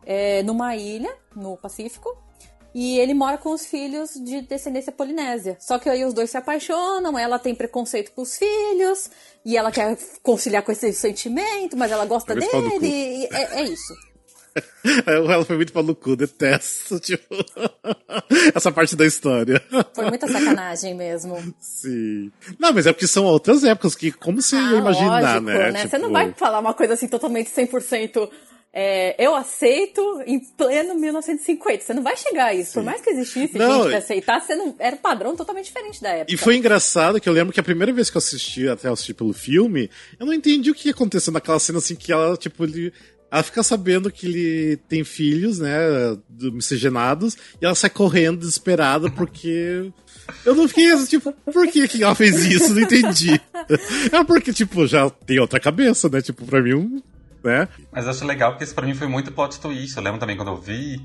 [0.04, 2.16] é, numa ilha, no Pacífico,
[2.74, 5.56] e ele mora com os filhos de descendência polinésia.
[5.60, 9.10] Só que aí os dois se apaixonam, ela tem preconceito com os filhos,
[9.44, 13.94] e ela quer conciliar com esse sentimento, mas ela gosta dele, e é, é isso.
[15.06, 17.36] Ela foi muito maluco, detesto, tipo,
[18.54, 19.62] essa parte da história.
[19.94, 21.36] Foi muita sacanagem mesmo.
[21.60, 22.30] Sim.
[22.58, 25.72] Não, mas é porque são outras épocas que, como você ah, ia imaginar, lógico, né?
[25.72, 25.78] né?
[25.80, 25.90] Tipo...
[25.90, 28.28] Você não vai falar uma coisa assim totalmente 100%
[28.74, 31.84] é, eu aceito em pleno 1950.
[31.84, 32.70] Você não vai chegar a isso.
[32.70, 32.74] Sim.
[32.74, 36.00] Por mais que existisse não, gente que aceitasse, você não, era um padrão totalmente diferente
[36.00, 36.32] da época.
[36.32, 39.12] E foi engraçado que eu lembro que a primeira vez que eu assisti, até assisti
[39.12, 42.64] pelo filme, eu não entendi o que ia acontecer naquela cena assim que ela, tipo,
[42.64, 42.94] ele
[43.32, 45.74] ela fica sabendo que ele tem filhos, né,
[46.52, 49.90] miscigenados, e ela sai correndo desesperada porque.
[50.44, 52.74] Eu não fiquei tipo, por que, que ela fez isso?
[52.74, 53.40] Não entendi.
[54.12, 56.20] É porque, tipo, já tem outra cabeça, né?
[56.20, 57.02] Tipo, pra mim.
[57.44, 57.68] Né?
[57.92, 59.96] Mas acho legal porque isso pra mim foi muito plot twist.
[59.96, 61.00] Eu lembro também quando eu vi.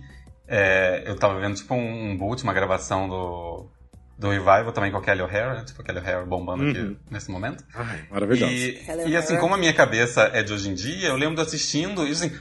[0.48, 3.70] É, eu tava vendo, tipo, um boot, uma gravação do,
[4.18, 6.72] do Revival também com a Kelly O'Hara, tipo a Kelly O'Hara bombando uhum.
[6.72, 7.64] aqui nesse momento.
[7.74, 8.52] Ai, maravilhoso.
[8.52, 11.42] E, e, assim, como a minha cabeça é de hoje em dia, eu lembro de
[11.42, 12.32] assistindo e assim,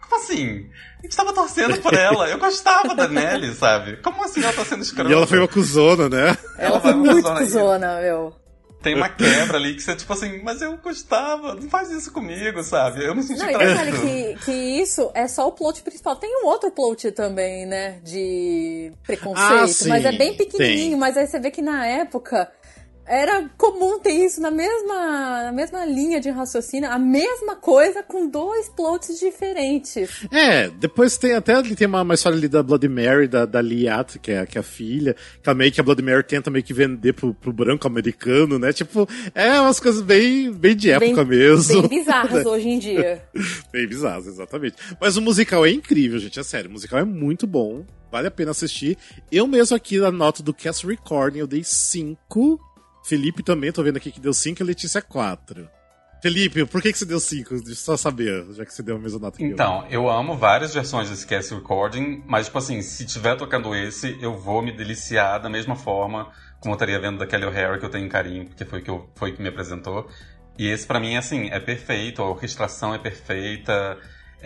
[0.00, 0.70] como assim?
[0.98, 2.28] A gente tava torcendo por ela.
[2.28, 3.96] Eu gostava da Nelly, sabe?
[3.98, 5.10] Como assim ela tá sendo escrota?
[5.10, 6.36] E ela foi uma cuzona, né?
[6.58, 8.45] Ela, ela foi muito cuzona, meu
[8.86, 12.62] tem uma quebra ali que você, tipo assim, mas eu gostava, não faz isso comigo,
[12.62, 13.04] sabe?
[13.04, 16.14] Eu me senti Não, e detalhe que, que isso é só o plot principal.
[16.14, 17.98] Tem um outro plot também, né?
[18.04, 20.90] De preconceito, ah, sim, mas é bem pequenininho.
[20.90, 20.96] Tem.
[20.96, 22.48] Mas aí você vê que na época
[23.06, 28.28] era comum ter isso na mesma, na mesma linha de raciocínio, a mesma coisa com
[28.28, 30.26] dois plots diferentes.
[30.32, 34.18] É, depois tem até tem uma, uma história ali da Bloody Mary, da, da Liat,
[34.18, 36.74] que é, que é a filha, que, meio que a Bloody Mary tenta meio que
[36.74, 38.72] vender pro, pro branco americano, né?
[38.72, 41.82] Tipo, é umas coisas bem, bem de época bem, mesmo.
[41.82, 43.22] Bem bizarras hoje em dia.
[43.72, 44.76] bem bizarras, exatamente.
[45.00, 46.68] Mas o musical é incrível, gente, é sério.
[46.68, 47.84] O musical é muito bom.
[48.10, 48.96] Vale a pena assistir.
[49.30, 52.58] Eu mesmo aqui na nota do Cast Recording eu dei 5
[53.06, 55.68] Felipe também, tô vendo aqui que deu 5 e Letícia 4.
[56.20, 57.54] Felipe, por que, que você deu 5?
[57.56, 60.02] Deixa eu só saber, já que você deu a mesma nota que Então, eu.
[60.02, 64.36] eu amo várias versões desse cast recording, mas, tipo assim, se tiver tocando esse, eu
[64.36, 67.90] vou me deliciar da mesma forma como eu estaria vendo da Kelly O'Hara, que eu
[67.90, 70.08] tenho carinho, porque foi que, eu, foi que me apresentou.
[70.58, 73.96] E esse, para mim, assim, é perfeito, a orquestração é perfeita,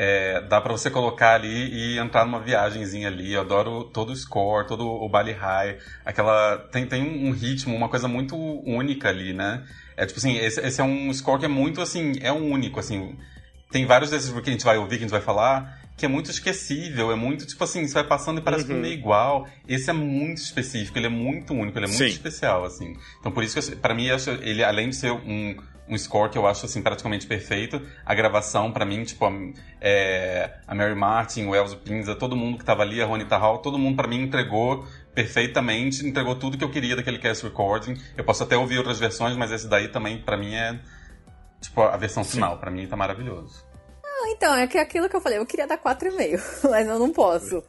[0.02, 3.34] é, dá para você colocar ali e entrar numa viagemzinha ali.
[3.34, 5.76] Eu adoro todo o score, todo o baile high.
[6.06, 6.56] Aquela.
[6.72, 8.34] Tem, tem um ritmo, uma coisa muito
[8.64, 9.62] única ali, né?
[9.98, 12.80] É tipo assim, esse, esse, é um score que é muito assim, é um único,
[12.80, 13.14] assim.
[13.70, 16.08] tem vários desses que a gente vai ouvir, que a gente vai falar, que é
[16.08, 18.80] muito esquecível, é muito, tipo assim, você vai passando e parece uhum.
[18.80, 19.46] que é igual.
[19.68, 22.06] Esse é muito específico, ele é muito único, ele é muito Sim.
[22.06, 22.96] especial, assim.
[23.18, 24.06] Então por isso que, para mim,
[24.40, 25.54] ele, além de ser um,
[25.88, 29.32] um score que eu acho, assim, praticamente perfeito, a gravação, para mim, tipo, a,
[29.80, 33.58] é, a Mary Martin, o Elzo Pinza, todo mundo que tava ali, a Ronita Hall,
[33.58, 38.00] todo mundo para mim entregou perfeitamente, entregou tudo que eu queria daquele cast recording.
[38.16, 40.78] Eu posso até ouvir outras versões, mas esse daí também, para mim, é,
[41.60, 42.58] tipo, a versão final.
[42.58, 43.70] para mim, tá maravilhoso
[44.30, 46.40] então, é que é aquilo que eu falei, eu queria dar 4,5,
[46.70, 47.62] mas eu não posso.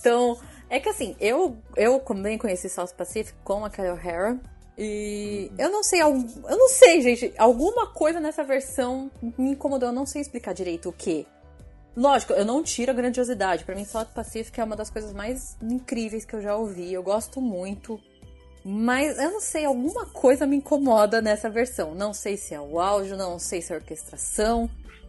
[0.00, 4.38] Então, é que assim, eu, eu também conheci South Pacific com a Kelly O'Hara.
[4.78, 7.32] E eu não sei, eu não sei, gente.
[7.38, 9.88] Alguma coisa nessa versão me incomodou.
[9.88, 11.26] Eu não sei explicar direito o que.
[11.96, 13.64] Lógico, eu não tiro a grandiosidade.
[13.64, 16.92] Para mim, South Pacific é uma das coisas mais incríveis que eu já ouvi.
[16.92, 17.98] Eu gosto muito.
[18.62, 21.94] Mas eu não sei, alguma coisa me incomoda nessa versão.
[21.94, 24.68] Não sei se é o áudio, não sei se é a orquestração.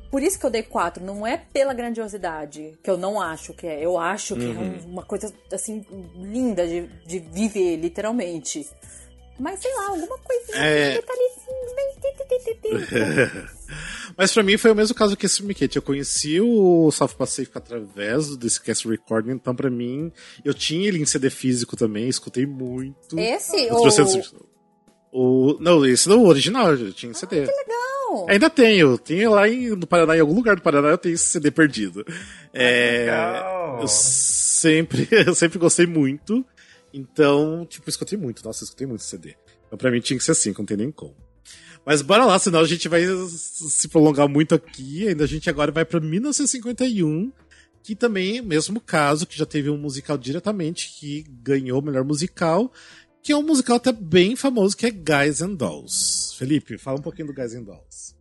[0.10, 3.67] Por isso que eu dei quatro, não é pela grandiosidade, que eu não acho que
[3.67, 3.84] é.
[3.84, 4.75] Eu acho que é uhum.
[4.75, 8.69] é uma coisa, assim, linda de, de viver, literalmente.
[9.39, 11.04] Mas sei lá, alguma coisinha, é...
[14.17, 15.69] Mas pra mim foi o mesmo caso que esse Mickey.
[15.76, 20.12] Eu conheci o South Pacific através desse cast recording, então pra mim,
[20.43, 23.17] eu tinha ele em CD físico também, escutei muito.
[23.19, 23.67] Esse?
[23.69, 23.88] Ou...
[25.12, 25.58] O...
[25.60, 27.43] Não, esse não, o original, eu tinha em CD.
[27.43, 28.26] Ah, que legal!
[28.30, 31.26] Ainda tenho, tenho lá em, no Paraná, em algum lugar do Paraná eu tenho esse
[31.26, 32.06] CD perdido.
[32.54, 33.82] É, legal.
[33.82, 36.45] Eu sempre, eu sempre gostei muito,
[36.98, 39.36] então, tipo, escutei muito, nossa, escutei muito CD.
[39.68, 41.16] Então pra mim tinha que ser assim, não tem nem como.
[41.86, 45.72] Mas bora lá, senão a gente vai se prolongar muito aqui, ainda a gente agora
[45.72, 47.32] vai pra 1951,
[47.82, 52.72] que também, mesmo caso, que já teve um musical diretamente que ganhou o melhor musical,
[53.24, 56.36] que é um musical até bem famoso, que é Guys and Dolls.
[56.38, 58.16] Felipe, fala um pouquinho do Guys and Dolls.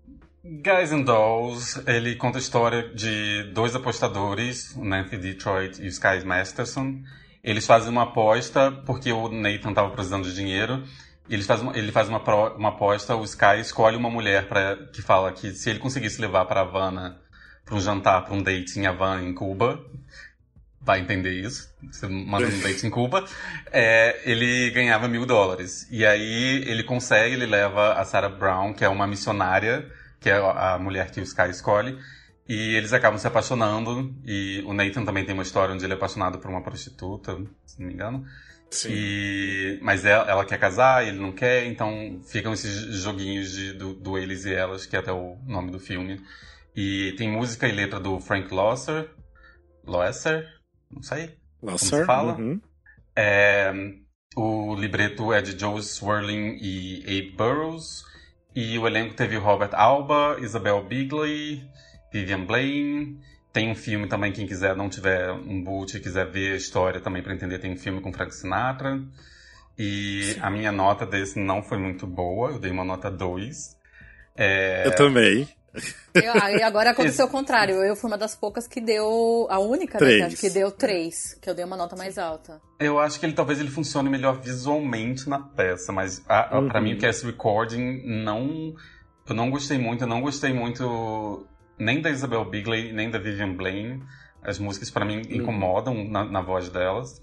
[0.45, 5.89] Guys and Dolls, ele conta a história de dois apostadores, o Nancy Detroit e o
[5.89, 7.03] Sky Masterson.
[7.47, 10.83] Eles fazem uma aposta porque o Nathan estava precisando de dinheiro.
[11.31, 12.19] Eles fazem, ele faz uma,
[12.57, 16.45] uma aposta, o Sky escolhe uma mulher pra, que fala que se ele conseguisse levar
[16.47, 17.21] para Havana
[17.65, 19.85] para um jantar, para um date em Havana, em Cuba,
[20.81, 23.25] vai entender isso, você manda um date em Cuba,
[23.73, 25.87] é, ele ganhava mil dólares.
[25.91, 30.37] E aí ele consegue, ele leva a Sarah Brown, que é uma missionária, que é
[30.37, 31.99] a mulher que o Sky escolhe,
[32.49, 35.97] e eles acabam se apaixonando, e o Nathan também tem uma história onde ele é
[35.97, 38.25] apaixonado por uma prostituta, se não me engano.
[38.71, 38.91] Sim.
[38.93, 43.95] E, mas ela, ela, quer casar, ele não quer, então ficam esses joguinhos de, do,
[43.95, 46.21] do eles e elas, que é até o nome do filme.
[46.75, 49.09] E tem música e letra do Frank Loesser,
[49.85, 50.47] Loesser,
[50.91, 52.37] não sei como se fala.
[52.37, 52.61] Uhum.
[53.15, 53.73] É,
[54.37, 58.05] o libreto é de Joe Swirling e Abe Burrows.
[58.55, 61.63] E o elenco teve Robert Alba, Isabel Bigley,
[62.17, 63.21] Vivian Blaine.
[63.53, 67.01] Tem um filme também, quem quiser, não tiver um boot e quiser ver a história
[67.01, 69.01] também para entender, tem um filme com Frank Sinatra.
[69.79, 70.41] E Sim.
[70.43, 73.77] a minha nota desse não foi muito boa, eu dei uma nota 2.
[74.37, 74.87] É...
[74.87, 75.49] Eu também.
[76.15, 76.33] Eu,
[76.65, 77.77] agora aconteceu o contrário.
[77.85, 79.47] Eu fui uma das poucas que deu.
[79.51, 82.61] A única, né, que acho que deu três, que eu dei uma nota mais alta.
[82.81, 86.69] Eu acho que ele talvez ele funcione melhor visualmente na peça, mas a, uhum.
[86.69, 88.75] para mim o cast recording não.
[89.29, 91.47] Eu não gostei muito, eu não gostei muito
[91.79, 94.03] nem da Isabel Bigley, nem da Vivian Blaine.
[94.43, 95.37] As músicas para mim uhum.
[95.37, 97.23] incomodam na, na voz delas.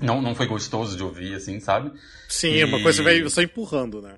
[0.00, 1.92] Não, não foi gostoso de ouvir, assim, sabe?
[2.28, 2.64] Sim, e...
[2.64, 4.16] uma coisa vai só empurrando, né?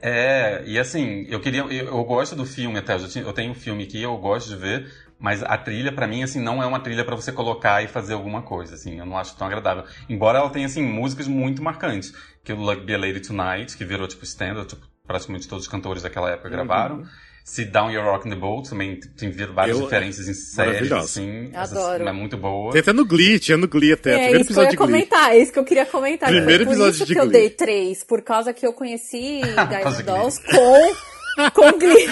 [0.00, 1.60] É, e assim, eu queria.
[1.60, 4.48] Eu, eu gosto do filme até, eu, tinha, eu tenho um filme que eu gosto
[4.48, 7.84] de ver, mas a trilha, para mim, assim, não é uma trilha para você colocar
[7.84, 9.84] e fazer alguma coisa, assim, eu não acho tão agradável.
[10.08, 12.12] Embora ela tenha, assim, músicas muito marcantes,
[12.42, 15.70] que o Luck Be a Lady Tonight, que virou, tipo, standard, tipo, praticamente todos os
[15.70, 17.06] cantores daquela época uhum.
[17.44, 21.50] Se Down Your Rock in the Boat, também tem várias eu, referências em séries, assim.
[21.54, 22.08] Adoro.
[22.08, 22.72] É muito boa.
[22.72, 24.10] Tem até no Glee, tinha no Glee até.
[24.10, 26.28] É, primeiro isso que eu ia comentar, é isso que eu queria comentar.
[26.28, 27.26] Primeiro foi por episódio isso de que Glee.
[27.26, 32.08] eu dei três, por causa que eu conheci Guys Dolls com com Glee.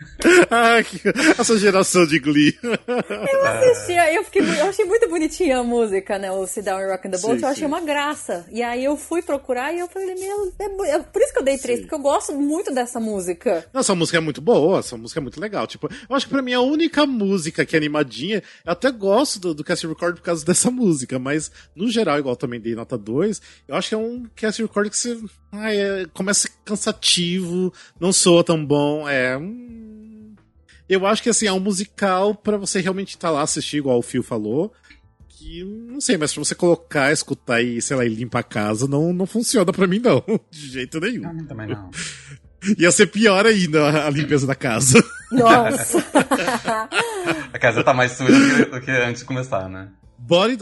[0.50, 0.78] ah,
[1.38, 2.58] essa geração de Glee.
[2.62, 6.30] Eu assistia, eu, fiquei, eu achei muito bonitinha a música, né?
[6.30, 7.66] O Sit Down and Rock in the Boat, sim, eu achei sim.
[7.66, 8.46] uma graça.
[8.50, 11.44] E aí eu fui procurar e eu falei, meu, é, é por isso que eu
[11.44, 11.84] dei três, sim.
[11.84, 13.66] porque eu gosto muito dessa música.
[13.72, 15.66] Não, essa música é muito boa, essa música é muito legal.
[15.66, 19.38] Tipo, eu acho que pra mim a única música que é animadinha, eu até gosto
[19.38, 22.96] do, do Cast Record por causa dessa música, mas no geral, igual também dei nota
[22.96, 25.18] 2, eu acho que é um Cast Record que você.
[25.52, 29.36] Ai, é, começa cansativo, não soa tão bom, é.
[29.36, 29.89] Hum,
[30.90, 33.98] eu acho que assim, é um musical para você realmente estar tá lá assistir, igual
[33.98, 34.72] o Phil falou.
[35.28, 38.88] Que, não sei, mas pra você colocar, escutar e, sei lá, e limpar a casa,
[38.88, 40.22] não, não funciona para mim, não.
[40.50, 41.32] De jeito nenhum.
[41.32, 41.90] Não, também não.
[42.76, 45.02] Ia ser pior ainda a limpeza da casa.
[45.30, 46.04] Nossa!
[47.52, 49.88] a casa tá mais suja do que antes de começar, né?
[50.22, 50.58] Body,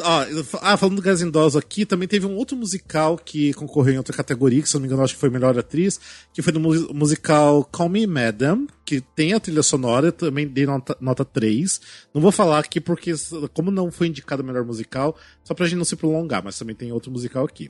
[0.63, 4.63] ah, falando do Dolls aqui, também teve um outro musical que concorreu em outra categoria,
[4.63, 6.01] que se não me engano acho que foi melhor atriz,
[6.33, 10.97] que foi do musical Call Me Madam, que tem a trilha sonora, também dei nota,
[11.01, 11.81] nota 3.
[12.15, 13.13] Não vou falar aqui porque,
[13.53, 16.93] como não foi indicado melhor musical, só pra gente não se prolongar, mas também tem
[16.93, 17.69] outro musical aqui.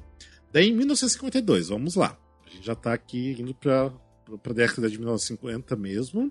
[0.52, 2.18] Daí em 1952, vamos lá.
[2.46, 3.90] A gente já tá aqui indo pra,
[4.42, 6.30] pra década de 1950 mesmo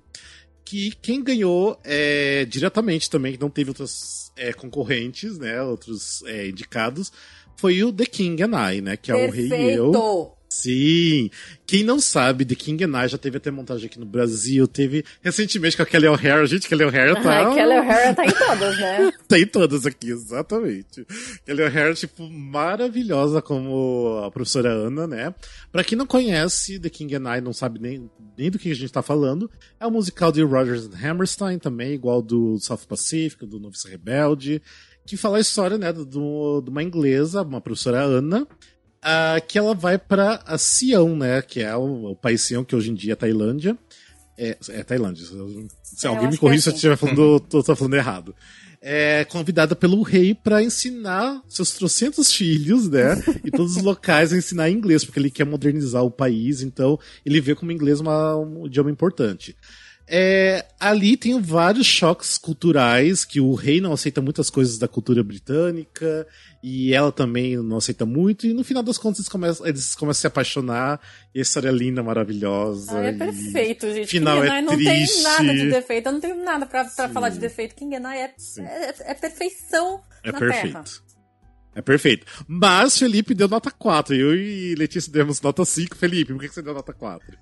[0.68, 5.62] que quem ganhou é, diretamente também, que não teve outros é, concorrentes, né?
[5.62, 7.10] Outros é, indicados,
[7.56, 8.98] foi o The King and I, né?
[8.98, 9.54] Que é Perfeito.
[9.54, 10.37] o Rei e Eu.
[10.58, 11.30] Sim.
[11.68, 15.06] Quem não sabe, The King and I já teve até montagem aqui no Brasil, teve
[15.22, 16.48] recentemente com a Kelly O'Hara.
[16.48, 17.52] Gente, Kelly O'Hara tá...
[17.52, 19.12] A Kelly O'Hara tá em todas, né?
[19.28, 21.06] tá em todas aqui, exatamente.
[21.46, 25.36] Kelly O'Hara, tipo, maravilhosa como a professora Ana, né?
[25.72, 28.76] Pra quem não conhece The King and I, não sabe nem, nem do que a
[28.76, 32.88] gente tá falando, é o um musical de Rogers and Hammerstein também, igual do South
[32.88, 34.60] Pacific, do Novice Rebelde,
[35.06, 38.48] que fala a história, né, de uma inglesa, uma professora Ana,
[39.04, 41.42] uh, que ela vai para a Sião, né?
[41.42, 43.78] Que é o, o país Sião, que hoje em dia é Tailândia.
[44.38, 45.26] É, é Tailândia.
[45.84, 48.36] Se é, alguém me corrija é se eu estiver falando, tô, tô falando errado.
[48.80, 53.16] É convidada pelo rei para ensinar seus trocentos filhos, né?
[53.44, 57.42] e todos os locais a ensinar inglês, porque ele quer modernizar o país, então ele
[57.42, 59.56] vê como inglês uma, um idioma importante.
[60.10, 65.22] É, ali tem vários choques culturais, que o rei não aceita muitas coisas da cultura
[65.22, 66.26] britânica,
[66.64, 70.20] e ela também não aceita muito, e no final das contas eles começam, eles começam
[70.20, 71.02] a se apaixonar,
[71.36, 72.98] e a história é linda, maravilhosa.
[72.98, 74.08] Ah, é perfeito, gente.
[74.08, 77.30] Final King é não tem nada de defeito, eu não tenho nada pra, pra falar
[77.30, 77.76] de defeito.
[77.76, 80.74] King é, é, é, perfeição é na perfeito.
[80.74, 81.08] Terra.
[81.76, 82.26] É perfeito.
[82.48, 84.16] Mas Felipe deu nota 4.
[84.16, 85.96] Eu e Letícia demos nota 5.
[85.96, 87.38] Felipe, por que você deu nota 4?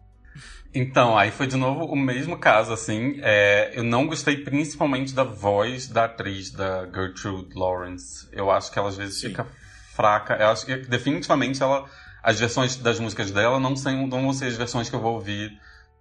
[0.74, 3.18] Então, aí foi de novo o mesmo caso, assim.
[3.22, 8.28] É, eu não gostei principalmente da voz da atriz, da Gertrude Lawrence.
[8.32, 9.30] Eu acho que ela às vezes Sim.
[9.30, 9.48] fica
[9.96, 10.36] fraca.
[10.36, 11.86] Eu acho que definitivamente ela.
[12.22, 15.14] As versões das músicas dela não, são, não vão ser as versões que eu vou
[15.14, 15.52] ouvir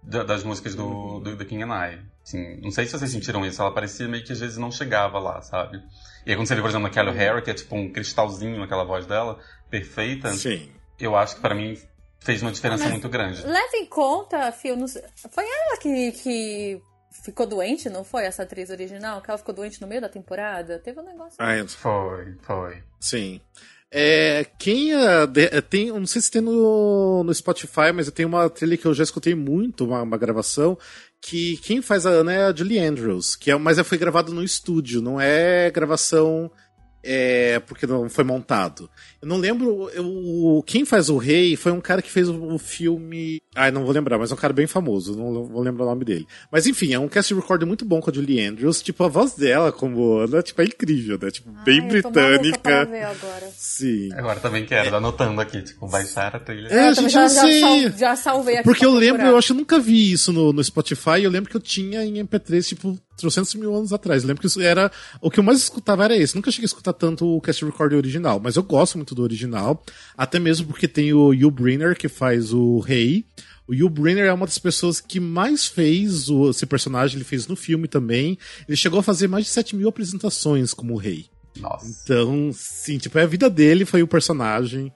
[0.01, 1.99] das músicas do, do, do King and I.
[2.23, 5.19] Assim, não sei se vocês sentiram isso, ela parecia meio que às vezes não chegava
[5.19, 5.81] lá, sabe?
[6.25, 8.59] E aí quando você vê, por exemplo, a Kelly Harry, que é tipo um cristalzinho
[8.59, 10.33] naquela voz dela, perfeita.
[10.33, 10.71] Sim.
[10.99, 11.77] Eu acho que para mim
[12.19, 13.45] fez uma diferença Mas muito grande.
[13.45, 14.75] Leva em conta, Phil,
[15.29, 16.81] foi ela que, que
[17.23, 18.25] ficou doente, não foi?
[18.25, 19.21] Essa atriz original?
[19.21, 20.79] Que ela ficou doente no meio da temporada?
[20.79, 21.35] Teve um negócio.
[21.39, 22.83] Ah, foi, foi.
[22.99, 23.41] Sim.
[23.91, 28.49] É, quem uh, tem, não sei se tem no, no Spotify, mas eu tenho uma
[28.49, 30.77] trilha que eu já escutei muito, uma, uma gravação,
[31.21, 34.43] que quem faz a Ana é a Julie Andrews, que é, mas foi gravado no
[34.43, 36.51] estúdio, não é gravação
[37.05, 38.89] é, porque não foi montado.
[39.21, 39.89] Eu não lembro.
[39.91, 43.39] Eu, quem faz o rei foi um cara que fez o, o filme.
[43.55, 46.03] Ai, não vou lembrar, mas é um cara bem famoso, não vou lembrar o nome
[46.03, 46.27] dele.
[46.51, 48.81] Mas enfim, é um cast record muito bom com a Julie Andrews.
[48.81, 51.29] Tipo, a voz dela, como Ana, tipo, é incrível, né?
[51.29, 52.59] Tipo, Ai, bem britânica.
[52.59, 53.49] Pra ver agora.
[53.55, 54.09] Sim.
[54.13, 54.97] Agora também quero, é.
[54.97, 56.67] anotando aqui, tipo, baixar a trilha.
[56.67, 57.91] É, a gente já, já, sei.
[57.97, 58.63] já salvei aqui.
[58.63, 61.21] Porque eu lembro, eu acho que eu nunca vi isso no, no Spotify.
[61.21, 64.23] Eu lembro que eu tinha em MP3, tipo, 300 mil anos atrás.
[64.23, 64.91] Eu lembro que isso era.
[65.21, 66.35] O que eu mais escutava era esse.
[66.35, 69.83] Nunca cheguei a escutar tanto o cast record original, mas eu gosto muito do original.
[70.17, 73.25] Até mesmo porque tem o Hugh Brenner, que faz o rei.
[73.67, 77.47] O Hugh Brenner é uma das pessoas que mais fez o, esse personagem, ele fez
[77.47, 78.37] no filme também.
[78.67, 81.25] Ele chegou a fazer mais de 7 mil apresentações como rei.
[81.59, 81.87] Nossa.
[81.87, 84.91] Então, sim, tipo, é a vida dele foi o personagem.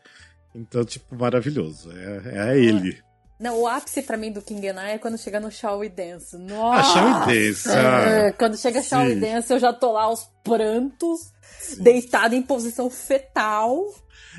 [0.53, 1.89] Então, tipo, maravilhoso.
[1.91, 2.97] É, é ele.
[3.39, 6.37] Não, o ápice pra mim do King é quando chega no Shall We Dance.
[6.37, 6.79] Nossa!
[6.79, 7.69] Ah, Shall We Dance.
[7.69, 11.81] É, quando chega Shall We Dance, eu já tô lá aos prantos, Sim.
[11.81, 13.85] deitada em posição fetal.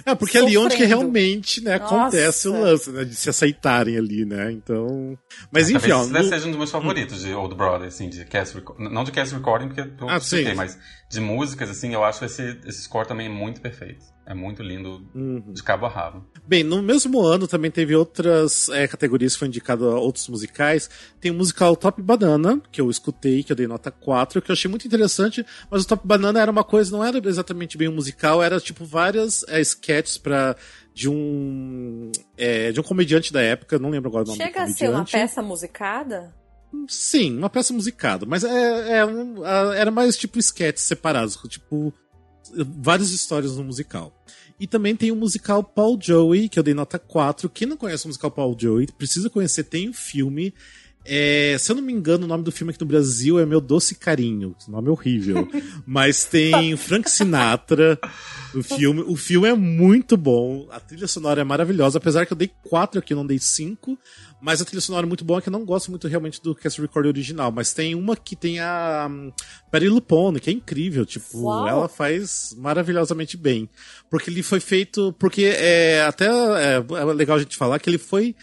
[0.05, 0.47] É, porque sofrendo.
[0.47, 5.19] ali onde que realmente, né, acontece o lance, né, de se aceitarem ali, né, então...
[5.51, 6.01] Mas é, enfim, ó...
[6.01, 6.31] Talvez no...
[6.31, 9.35] seja um dos meus favoritos de Old Brother, assim, de cast recording, não de cast
[9.35, 10.79] recording, porque eu ah, citei, mas
[11.11, 14.05] de músicas, assim, eu acho esse, esse score também muito perfeito.
[14.31, 15.53] É muito lindo, uhum.
[15.53, 16.25] de cabo a rabo.
[16.47, 20.89] Bem, no mesmo ano também teve outras é, categorias que foram indicadas a outros musicais.
[21.21, 24.53] Tem o musical Top Banana, que eu escutei, que eu dei nota 4, que eu
[24.53, 27.95] achei muito interessante, mas o Top Banana era uma coisa, não era exatamente bem um
[27.95, 30.57] musical, era tipo várias é, sketches para
[30.95, 34.55] de um é, de um comediante da época, não lembro agora o nome Chega do
[34.55, 34.79] comediante.
[34.79, 36.35] Chega a ser uma peça musicada?
[36.89, 41.93] Sim, uma peça musicada, mas é, é um, era mais tipo sketches separados, tipo
[42.55, 44.13] várias histórias no musical.
[44.59, 47.49] E também tem o musical Paul Joey, que eu dei nota 4.
[47.49, 50.53] Quem não conhece o musical Paul Joey, precisa conhecer, tem um filme.
[51.05, 53.61] É, se eu não me engano, o nome do filme aqui no Brasil é Meu
[53.61, 54.55] Doce Carinho.
[54.69, 55.49] O nome é horrível.
[55.87, 57.99] Mas tem Frank Sinatra.
[58.55, 62.37] O filme, o filme é muito bom, a trilha sonora é maravilhosa, apesar que eu
[62.37, 63.97] dei quatro aqui, não dei cinco,
[64.43, 66.81] mas a trilha sonora é muito boa, que eu não gosto muito realmente do Cast
[66.81, 69.33] Record original, mas tem uma que tem a um,
[69.89, 71.69] Lupone, que é incrível, tipo, Uau.
[71.69, 73.69] ela faz maravilhosamente bem.
[74.11, 77.99] Porque ele foi feito, porque é até é, é legal a gente falar que ele
[77.99, 78.35] foi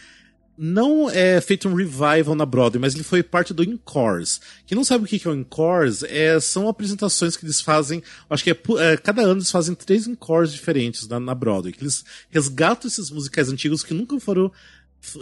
[0.60, 4.40] não é feito um revival na Broadway, mas ele foi parte do Encores.
[4.66, 8.42] Quem não sabe o que é o Encores, é, são apresentações que eles fazem, acho
[8.42, 12.04] que é, é cada ano eles fazem três Encores diferentes na, na Broadway, que eles
[12.28, 14.50] resgatam esses musicais antigos que nunca foram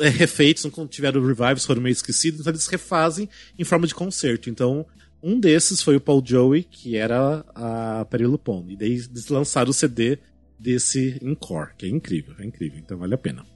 [0.00, 3.28] é, refeitos, nunca tiveram revivals, foram meio esquecidos, então eles refazem
[3.58, 4.48] em forma de concerto.
[4.48, 4.86] Então,
[5.22, 8.72] um desses foi o Paul Joey, que era a Perry Lupone.
[8.72, 10.18] E daí eles lançaram o CD
[10.58, 13.55] desse Encore, que é incrível, é incrível, então vale a pena.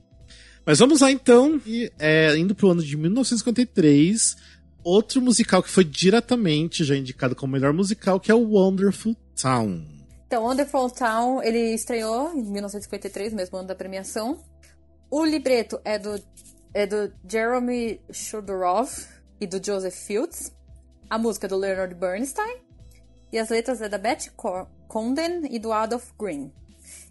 [0.65, 4.37] Mas vamos lá então, e, é, indo pro ano de 1953,
[4.85, 9.85] outro musical que foi diretamente já indicado como melhor musical, que é o Wonderful Town.
[10.27, 14.39] Então, Wonderful Town, ele estreou em 1953, mesmo ano da premiação.
[15.11, 16.23] O libreto é do,
[16.73, 18.91] é do Jeremy Shodorov
[19.41, 20.53] e do Joseph Fields.
[21.09, 22.59] A música é do Leonard Bernstein.
[23.33, 24.31] E as letras é da Betty
[24.87, 26.53] Condon e do Adolph Green.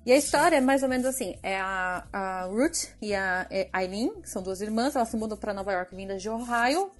[0.05, 4.21] E a história é mais ou menos assim: é a, a Ruth e a Eileen,
[4.21, 6.91] que são duas irmãs, elas se mudam para Nova York vindas de Ohio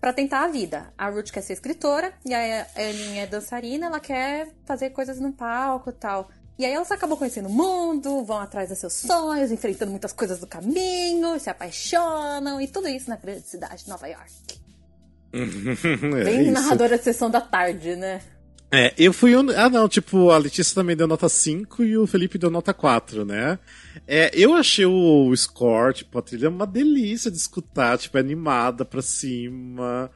[0.00, 0.92] para tentar a vida.
[0.98, 5.32] A Ruth quer ser escritora e a Eileen é dançarina, ela quer fazer coisas no
[5.32, 6.28] palco e tal.
[6.58, 10.40] E aí elas acabam conhecendo o mundo, vão atrás dos seus sonhos, enfrentando muitas coisas
[10.40, 14.60] do caminho, se apaixonam e tudo isso na grande cidade de Nova York.
[15.32, 16.52] é Bem isso.
[16.52, 18.20] narradora de sessão da tarde, né?
[18.72, 19.50] É, eu fui um.
[19.50, 23.24] Ah, não, tipo, a Letícia também deu nota 5 e o Felipe deu nota 4,
[23.24, 23.58] né?
[24.06, 28.84] É, eu achei o score, tipo, a trilha uma delícia de escutar, tipo, é animada
[28.84, 30.10] pra cima.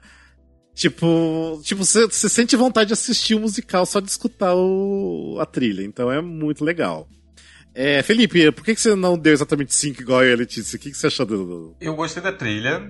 [0.72, 5.82] Tipo, tipo, você sente vontade de assistir o musical só de escutar o, a trilha,
[5.84, 7.08] então é muito legal.
[7.74, 10.76] É, Felipe, por que, você não deu exatamente 5 igual a Letícia?
[10.76, 11.74] O que, você achou do.
[11.80, 12.80] Eu gostei da trilha.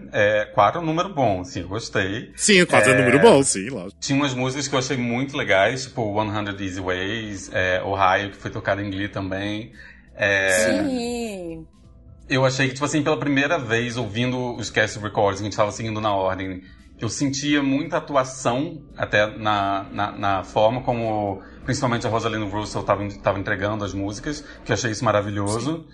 [0.53, 2.31] 4 é, é um número bom, sim, eu gostei.
[2.37, 3.97] Sim, 4 é, é um número bom, sim, lógico.
[3.99, 8.37] Tinha umas músicas que eu achei muito legais, tipo 100 Easy Ways, é, Ohio, que
[8.37, 9.73] foi tocado em Glee também.
[10.15, 11.67] É, sim.
[12.29, 15.53] Eu achei que, tipo assim, pela primeira vez, ouvindo os cast records, que a gente
[15.53, 16.63] estava seguindo na ordem,
[17.01, 23.39] eu sentia muita atuação até na, na, na forma como principalmente a Rosalind Russell estava
[23.39, 25.87] entregando as músicas, que eu achei isso maravilhoso.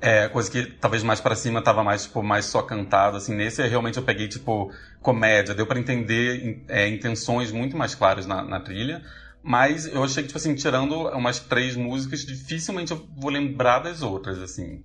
[0.00, 3.66] É, coisa que talvez mais para cima tava mais, tipo, mais só cantado, assim, nesse
[3.66, 8.60] realmente eu peguei, tipo, comédia, deu para entender é, intenções muito mais claras na, na,
[8.60, 9.02] trilha,
[9.42, 14.00] mas eu achei que, tipo assim, tirando umas três músicas, dificilmente eu vou lembrar das
[14.00, 14.82] outras, assim.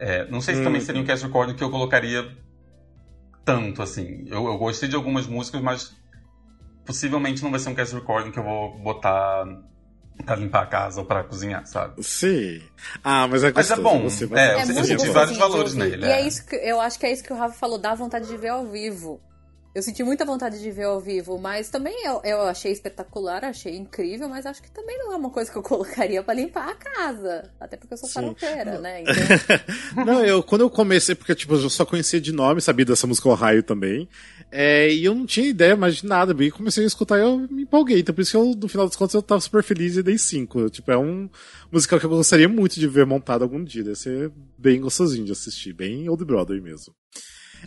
[0.00, 0.64] É, não sei se hum.
[0.64, 2.36] também seria um cast recording que eu colocaria
[3.44, 4.24] tanto, assim.
[4.26, 5.96] Eu, eu gostei de algumas músicas, mas
[6.84, 9.44] possivelmente não vai ser um cast recording que eu vou botar
[10.24, 12.02] pra limpar a casa ou pra cozinhar, sabe?
[12.02, 12.60] Sim.
[13.02, 13.82] Ah, mas é gostoso.
[13.82, 14.02] Mas é bom.
[14.08, 14.40] Você vai...
[14.40, 16.06] É, é eu senti vários valores nele.
[16.06, 16.22] E é.
[16.22, 16.26] é.
[16.26, 18.48] isso que eu acho que é isso que o Rafa falou, dá vontade de ver
[18.48, 19.20] ao vivo.
[19.72, 23.76] Eu senti muita vontade de ver ao vivo, mas também eu, eu achei espetacular, achei
[23.76, 26.74] incrível, mas acho que também não é uma coisa que eu colocaria para limpar a
[26.74, 27.48] casa.
[27.60, 29.04] Até porque eu sou faropeira, né?
[29.92, 30.04] Então...
[30.04, 33.28] não, eu, quando eu comecei, porque tipo, eu só conhecia de nome, sabia dessa música
[33.28, 34.08] O Raio também.
[34.50, 37.38] É, e eu não tinha ideia mais de nada, e comecei a escutar e eu
[37.38, 38.00] me empolguei.
[38.00, 40.18] Então por isso que eu, no final dos contos, eu tava super feliz e dei
[40.18, 40.68] cinco.
[40.68, 41.28] Tipo, é um
[41.70, 43.84] musical que eu gostaria muito de ver montado algum dia.
[43.84, 46.92] Deve ser bem gostosinho de assistir, bem Old Broadway mesmo.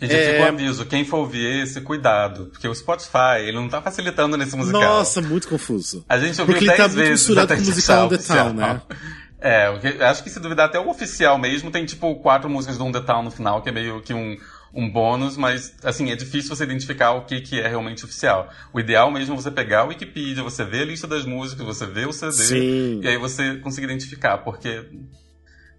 [0.00, 0.32] E já é...
[0.32, 2.46] fica o aviso, quem for ouvir esse, cuidado.
[2.46, 4.80] Porque o Spotify, ele não tá facilitando nesse musical.
[4.80, 6.04] Nossa, muito confuso.
[6.08, 8.80] A gente ouviu 10 tá vezes muito com o musical The Town, né?
[9.46, 9.66] É,
[10.06, 13.24] acho que se duvidar até o oficial mesmo, tem tipo quatro músicas do The Town
[13.24, 14.38] no final, que é meio que um,
[14.72, 18.48] um bônus, mas assim, é difícil você identificar o que, que é realmente oficial.
[18.72, 21.84] O ideal mesmo é você pegar o Wikipedia, você ver a lista das músicas, você
[21.84, 23.00] ver o CD, Sim.
[23.02, 24.86] e aí você conseguir identificar, porque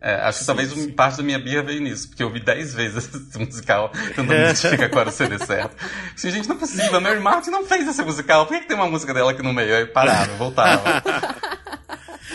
[0.06, 0.92] é, acho que talvez sim.
[0.92, 4.88] parte da minha birra veio nisso, porque eu vi dez vezes esse musical tentando identificar
[4.90, 5.76] qual era o CD certo.
[6.14, 8.68] Assim, gente, não é possível, a Mary Martin não fez esse musical, por que, que
[8.68, 9.76] tem uma música dela aqui no meio?
[9.76, 11.02] Aí parava, voltava.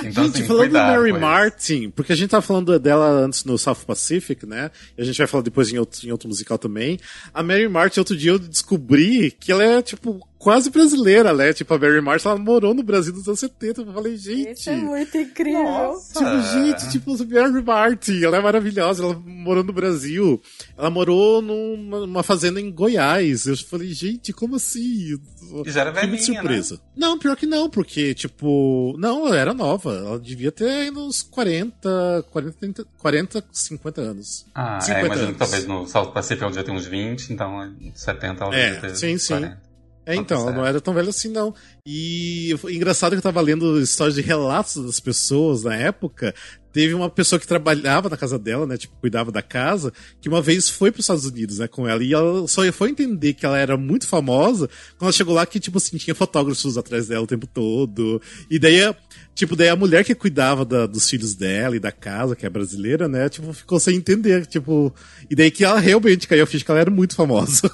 [0.03, 3.59] Então, gente, assim, falando da Mary Martin, porque a gente tava falando dela antes no
[3.59, 4.71] South Pacific, né?
[4.97, 6.99] E a gente vai falar depois em outro, em outro musical também.
[7.35, 11.53] A Mary Martin, outro dia eu descobri que ela é, tipo, quase brasileira, né?
[11.53, 13.83] Tipo, a Mary Martin, ela morou no Brasil nos anos 70.
[13.83, 14.53] Eu falei, gente.
[14.59, 15.63] Isso é muito incrível.
[15.63, 16.19] Nossa.
[16.19, 19.05] Tipo, gente, tipo, a Mary Martin, ela é maravilhosa.
[19.05, 20.41] Ela morou no Brasil.
[20.77, 23.45] Ela morou numa, numa fazenda em Goiás.
[23.45, 25.21] Eu falei, gente, como assim?
[25.67, 26.75] E já era velhinha, muito surpresa.
[26.77, 26.81] Né?
[26.97, 29.93] Não, pior que não, porque, tipo, não, ela era nova.
[29.95, 34.47] Ela devia ter uns 40, 40, 40 50 anos.
[34.55, 35.33] Ah, 50 é, imagino anos.
[35.35, 38.81] que talvez no South Pacific ela já tem uns 20, então 70 ela é, devia
[38.81, 39.49] ter sim, 40.
[39.49, 39.70] sim.
[40.11, 41.55] É, então, ela não era tão velha assim, não.
[41.87, 46.35] E engraçado que eu tava lendo histórias de relatos das pessoas na época.
[46.73, 48.77] Teve uma pessoa que trabalhava na casa dela, né?
[48.77, 52.03] Tipo, cuidava da casa, que uma vez foi para os Estados Unidos, né, com ela.
[52.03, 55.59] E ela só foi entender que ela era muito famosa quando ela chegou lá que,
[55.59, 58.23] tipo assim, tinha fotógrafos atrás dela o tempo todo.
[58.49, 58.95] E daí,
[59.35, 62.51] tipo, daí a mulher que cuidava da, dos filhos dela e da casa, que é
[62.51, 64.95] brasileira, né, tipo, ficou sem entender, tipo.
[65.29, 67.69] E daí que ela realmente caiu a ficha que ela era muito famosa.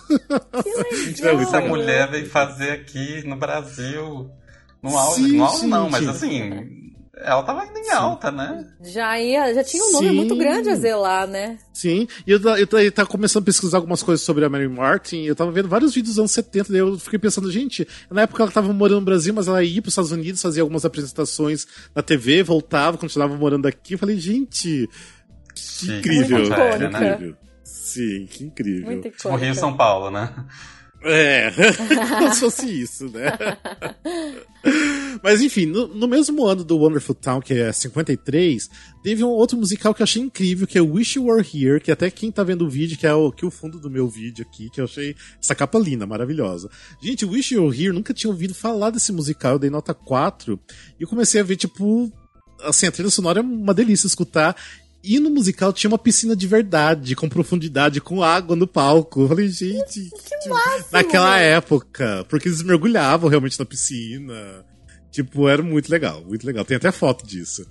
[1.14, 1.40] Que legal.
[1.40, 4.30] Essa mulher veio fazer aqui no Brasil.
[4.82, 6.86] No auge, sim, no auge não, mas assim,
[7.18, 7.92] ela tava indo em Sim.
[7.92, 8.66] alta, né?
[8.82, 10.14] Já ia, já tinha um nome Sim.
[10.14, 11.58] muito grande a zelar, né?
[11.72, 15.22] Sim, e eu, eu, eu tava começando a pesquisar algumas coisas sobre a Mary Martin,
[15.22, 18.42] eu tava vendo vários vídeos dos anos 70, daí eu fiquei pensando, gente, na época
[18.42, 22.02] ela tava morando no Brasil, mas ela ia pros Estados Unidos, fazia algumas apresentações na
[22.02, 24.88] TV, voltava, continuava morando aqui, eu falei, gente,
[25.54, 27.36] que incrível, Muito que incrível.
[27.64, 28.86] Sim, que incrível.
[28.86, 30.32] Muito tipo Rio São Paulo, né?
[31.08, 31.52] É,
[32.18, 33.30] como se fosse isso, né?
[35.22, 38.68] Mas enfim, no, no, mesmo ano do Wonderful Town, que é 53,
[39.04, 41.92] teve um outro musical que eu achei incrível, que é Wish You Were Here, que
[41.92, 44.08] até quem tá vendo o vídeo, que é o, que é o fundo do meu
[44.08, 46.68] vídeo aqui, que eu achei essa capa linda, maravilhosa.
[47.00, 50.58] Gente, Wish You Were Here, nunca tinha ouvido falar desse musical, eu dei nota 4,
[50.98, 52.12] e eu comecei a ver, tipo,
[52.62, 54.56] assim, a trilha sonora é uma delícia escutar.
[55.08, 59.20] E no musical tinha uma piscina de verdade, com profundidade, com água no palco.
[59.22, 60.10] Eu falei, gente.
[60.10, 62.26] Que tipo, máximo, naquela época.
[62.28, 64.64] Porque eles mergulhavam realmente na piscina.
[65.12, 66.64] Tipo, era muito legal, muito legal.
[66.64, 67.64] Tem até foto disso.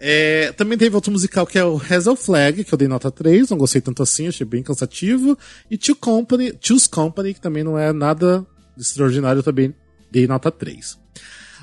[0.00, 3.50] É, também teve outro musical que é o Hazel Flag, que eu dei nota 3,
[3.50, 5.36] não gostei tanto assim, achei bem cansativo.
[5.70, 8.46] E Two Company, Choose Company, que também não é nada
[8.78, 9.74] extraordinário, eu também
[10.10, 10.98] dei nota 3.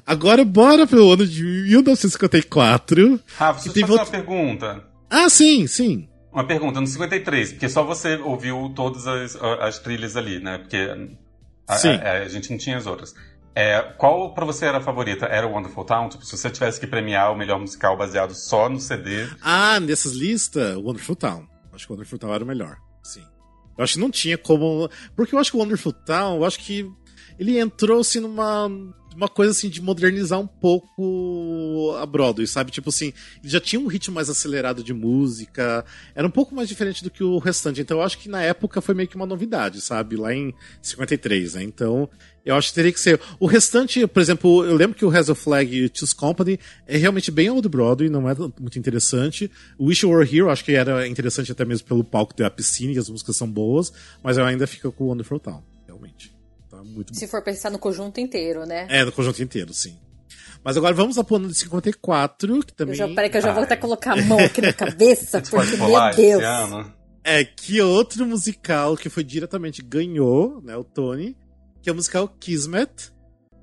[0.06, 3.20] Agora bora pro ano de 1954.
[3.36, 4.06] Rafa, deixa eu fazer outro...
[4.06, 4.97] uma pergunta.
[5.10, 6.08] Ah, sim, sim.
[6.32, 10.60] Uma pergunta, no 53, porque só você ouviu todas as, as trilhas ali, né?
[10.60, 10.78] Porque
[11.68, 13.14] a, a, a, gente não tinha as outras.
[13.56, 15.26] É, qual pra você era a favorita?
[15.26, 16.10] Era o Wonderful Town?
[16.10, 19.28] Tipo, se você tivesse que premiar o melhor musical baseado só no CD.
[19.42, 21.48] Ah, nessas listas, Wonderful Town.
[21.74, 22.78] Acho que o Wonderful Town era o melhor.
[23.02, 23.24] Sim.
[23.76, 24.90] Eu acho que não tinha como.
[25.16, 26.88] Porque eu acho que o Wonderful Town, eu acho que
[27.40, 28.70] ele entrou assim numa
[29.18, 32.70] uma coisa assim de modernizar um pouco a Broadway, sabe?
[32.72, 33.12] Tipo assim,
[33.44, 37.24] já tinha um ritmo mais acelerado de música, era um pouco mais diferente do que
[37.24, 37.82] o restante.
[37.82, 40.16] Então eu acho que na época foi meio que uma novidade, sabe?
[40.16, 40.54] Lá em
[40.84, 41.64] 53, né?
[41.64, 42.08] Então
[42.46, 43.20] eu acho que teria que ser.
[43.40, 47.32] O restante, por exemplo, eu lembro que o Hazel Flag e Choose Company é realmente
[47.32, 49.50] bem old Broadway, não é muito interessante.
[49.80, 52.46] O Wish You Were Here, eu acho que era interessante até mesmo pelo palco ter
[52.46, 53.92] a piscina e as músicas são boas,
[54.24, 56.37] mas eu ainda fico com o Wonderful Town, realmente.
[56.78, 57.32] Tá muito Se bom.
[57.32, 58.86] for pensar no conjunto inteiro, né?
[58.88, 59.98] É, no conjunto inteiro, sim.
[60.64, 62.94] Mas agora vamos lá pro ano de 54, que também.
[62.94, 65.76] Eu já, peraí, que eu já vou até colocar a mão aqui na cabeça, porque,
[65.76, 66.44] meu Deus.
[67.24, 71.36] É, que outro musical que foi diretamente ganhou, né, o Tony,
[71.82, 73.12] que é o musical Kismet.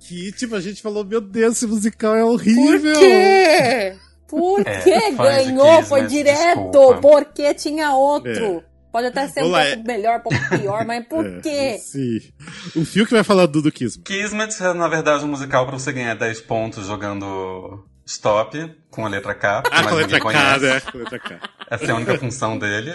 [0.01, 2.93] Que, tipo, a gente falou, meu Deus, esse musical é horrível.
[2.93, 3.97] Por quê?
[4.27, 5.83] Por é, que ganhou?
[5.85, 7.01] Foi direto, desculpa.
[7.01, 8.59] porque tinha outro.
[8.59, 8.74] É.
[8.95, 9.93] Pode até ser Olá, um pouco é...
[9.97, 11.79] melhor, um pouco pior, mas por é, quê?
[11.79, 12.21] Sim.
[12.77, 14.05] O fio que vai falar do, do Kismet.
[14.05, 19.09] Kismet é, na verdade, um musical pra você ganhar 10 pontos jogando stop com a
[19.09, 19.65] letra K.
[19.69, 20.81] Ah, com a letra K, né?
[20.81, 21.41] Com a letra K.
[21.69, 22.95] Essa é a única função dele.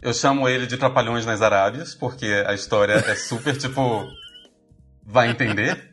[0.00, 4.02] Eu chamo ele de Trapalhões nas Arábias, porque a história é super, tipo...
[5.04, 5.92] Vai entender?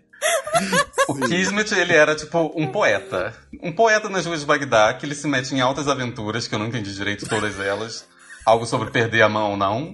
[1.09, 3.33] O Kismet, ele era tipo um poeta.
[3.61, 6.59] Um poeta nas ruas de Bagdá, que ele se mete em altas aventuras, que eu
[6.59, 8.07] não entendi direito todas elas
[8.45, 9.91] algo sobre perder a mão ou não.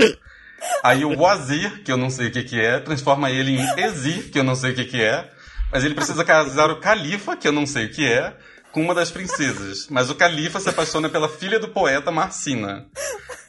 [0.83, 4.31] Aí o Wazir, que eu não sei o que, que é, transforma ele em Ezir,
[4.31, 5.29] que eu não sei o que, que é.
[5.71, 8.33] Mas ele precisa casar o Califa, que eu não sei o que é,
[8.71, 9.87] com uma das princesas.
[9.89, 12.85] Mas o Califa se apaixona pela filha do poeta Marcina.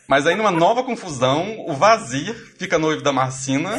[0.07, 3.79] Mas aí, numa nova confusão, o Vazir fica noivo da Marcina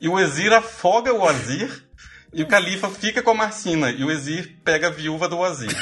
[0.00, 1.84] e o Ezir afoga o Wazir
[2.32, 5.74] e o Califa fica com a Marcina e o Ezir pega a viúva do Wazir.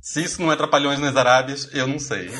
[0.00, 2.30] Se isso não é Trapalhões nas Arábias, eu não sei.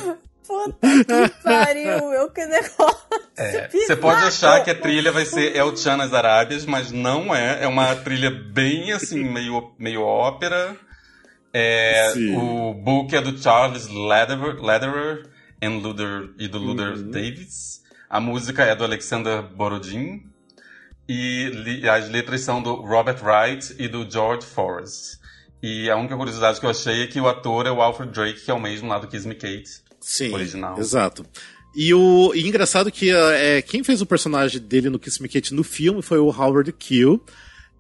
[0.51, 3.07] Puta que pariu, eu que negócio.
[3.37, 7.33] É, você pode achar que a trilha vai ser El Chan nas Arábias, mas não
[7.33, 7.63] é.
[7.63, 10.77] É uma trilha bem assim, meio, meio ópera.
[11.55, 15.31] É, o book é do Charles Lederer, Lederer
[15.63, 17.11] and Luder, e do Luder uhum.
[17.11, 17.81] Davis.
[18.09, 20.25] A música é do Alexander Borodin.
[21.09, 25.21] E as letras são do Robert Wright e do George Forrest.
[25.63, 28.41] E a única curiosidade que eu achei é que o ator é o Alfred Drake,
[28.41, 29.90] que é o mesmo lá do Kiss Me Kate.
[30.01, 30.79] Sim, original.
[30.79, 31.25] Exato.
[31.75, 35.55] E o e engraçado que é, quem fez o personagem dele no Kiss Me Kate
[35.55, 37.21] no filme foi o Howard Keel.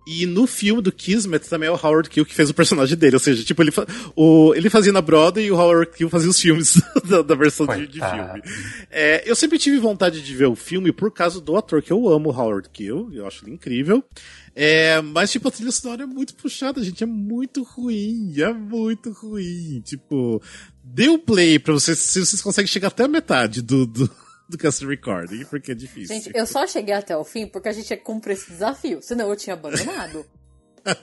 [0.06, 3.16] E no filme do Kismet também é o Howard Kill que fez o personagem dele.
[3.16, 3.86] Ou seja, tipo, ele, fa
[4.16, 7.66] o, ele fazia na Broadway e o Howard Kill fazia os filmes da, da versão
[7.66, 8.42] de, de, filme.
[8.90, 12.08] É, eu sempre tive vontade de ver o filme por causa do ator, que eu
[12.08, 13.10] amo o Howard Kill.
[13.12, 14.02] Eu acho ele incrível.
[14.54, 17.04] É, mas, tipo, a trilha sonora é muito puxada, gente.
[17.04, 18.34] É muito ruim.
[18.38, 19.80] É muito ruim.
[19.84, 20.42] Tipo,
[20.82, 24.10] dê o um play pra vocês, se vocês conseguem chegar até a metade do, do
[24.50, 26.16] do cast recording, porque é difícil.
[26.16, 29.28] Gente, eu só cheguei até o fim porque a gente que cumprir esse desafio, senão
[29.28, 30.26] eu tinha abandonado.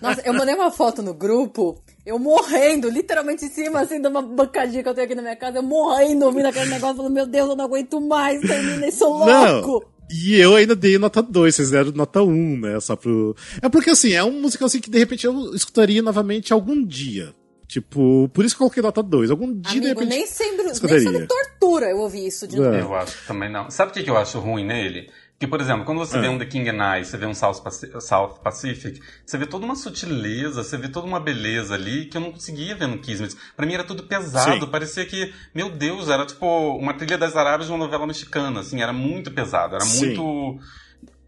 [0.01, 4.21] Nossa, eu mandei uma foto no grupo, eu morrendo, literalmente em cima, assim, de uma
[4.21, 7.27] bancadinha que eu tenho aqui na minha casa, eu morrendo ouvindo aquele negócio, falando, meu
[7.27, 9.25] Deus, eu não aguento mais, termina isso louco.
[9.27, 9.97] Não.
[10.09, 12.79] E eu ainda dei nota 2, vocês deram nota 1, um, né?
[12.79, 13.35] Só pro.
[13.61, 17.35] É porque assim, é um musical assim que de repente eu escutaria novamente algum dia.
[17.67, 19.29] Tipo, por isso que eu coloquei nota 2.
[19.29, 22.73] Algum dia, Amigo, de repente, nem sempre, nem sobre tortura eu ouvi isso de novo.
[22.73, 22.81] É.
[22.81, 23.69] Eu acho também não.
[23.69, 25.09] Sabe o que eu acho ruim nele?
[25.39, 26.21] Que, por exemplo, quando você é.
[26.21, 27.61] vê um The King and I, você vê um South
[28.43, 32.31] Pacific, você vê toda uma sutileza, você vê toda uma beleza ali que eu não
[32.31, 33.35] conseguia ver no Kismet.
[33.55, 34.71] Pra mim era tudo pesado, Sim.
[34.71, 36.47] parecia que, meu Deus, era tipo
[36.77, 40.07] uma trilha das Arábias de uma novela mexicana, assim, era muito pesado, era Sim.
[40.07, 40.59] muito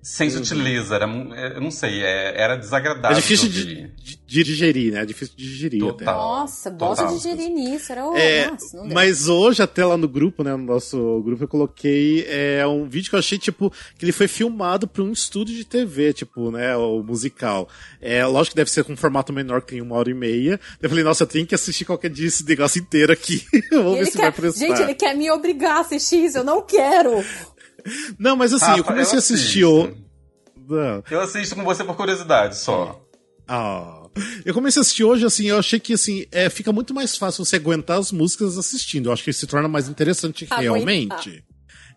[0.01, 3.17] sem sutileza, era, é, eu não sei, é, era desagradável.
[3.17, 5.01] É difícil de, de, de, digerir, né?
[5.01, 5.95] É difícil de digerir Total.
[5.95, 6.05] até.
[6.05, 10.55] Nossa, gosto de digerir nisso, era é, Nossa, Mas hoje, até lá no grupo, né,
[10.55, 14.29] no nosso grupo, eu coloquei é, um vídeo que eu achei, tipo, que ele foi
[14.29, 17.67] filmado para um estúdio de TV, tipo, né, o musical.
[18.01, 20.57] É, lógico que deve ser com um formato menor, que tem uma hora e meia.
[20.81, 23.45] Eu falei, nossa, eu tenho que assistir qualquer dia esse negócio inteiro aqui.
[23.69, 24.65] Vamos ver se quer, vai prestar.
[24.65, 27.21] Gente, ele quer me obrigar a assistir isso, eu não quero.
[28.17, 29.65] Não, mas assim, eu comecei eu a assistir.
[29.65, 29.95] O...
[31.09, 33.01] Eu assisto com você por curiosidade só.
[33.47, 34.07] Ah.
[34.45, 37.45] Eu comecei a assistir hoje, assim, eu achei que, assim, é, fica muito mais fácil
[37.45, 39.07] você aguentar as músicas assistindo.
[39.07, 41.43] Eu acho que se torna mais interessante realmente.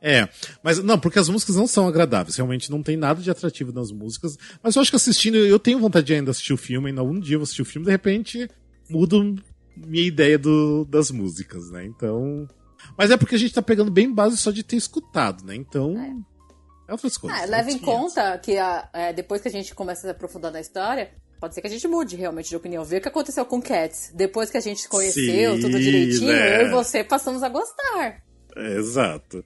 [0.01, 0.29] É,
[0.65, 3.93] mas não, porque as músicas não são agradáveis, realmente não tem nada de atrativo nas
[3.93, 4.37] músicas.
[4.63, 7.21] Mas eu acho que assistindo, eu tenho vontade de ainda assistir o filme, ainda um
[7.21, 8.49] dia eu vou assistir o filme, de repente
[8.91, 9.37] mudo
[9.77, 11.87] minha ideia do, das músicas, né?
[11.87, 12.49] Então.
[12.97, 15.55] Mas é porque a gente tá pegando bem base só de ter escutado, né?
[15.55, 15.97] Então.
[15.99, 16.33] É.
[16.89, 17.41] É outras coisas.
[17.41, 20.53] Ah, leva em conta que a, é, depois que a gente começa a se aprofundar
[20.53, 21.11] na história,
[21.41, 22.85] pode ser que a gente mude realmente de opinião.
[22.85, 24.13] Vê o que aconteceu com Cats.
[24.15, 26.63] Depois que a gente conheceu Sim, tudo direitinho, né?
[26.63, 28.23] eu e você passamos a gostar.
[28.55, 29.45] É, exato.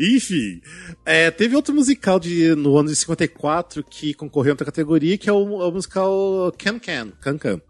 [0.00, 0.60] Enfim,
[1.04, 5.28] é, teve outro musical de, no ano de 54 que concorreu em outra categoria, que
[5.28, 7.60] é o, o musical Can Can, Can Can.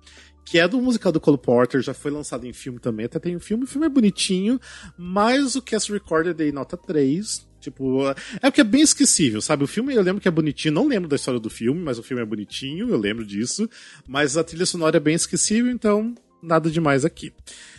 [0.47, 3.37] Que é do musical do Cole Porter, já foi lançado em filme também, até tem
[3.37, 4.59] um filme, o filme é bonitinho,
[4.97, 9.65] mas o cast recorded dei nota 3, Tipo, é porque é bem esquecível, sabe?
[9.65, 12.03] O filme eu lembro que é bonitinho, não lembro da história do filme, mas o
[12.03, 13.69] filme é bonitinho, eu lembro disso.
[14.07, 17.33] Mas a trilha sonora é bem esquecível, então nada demais aqui.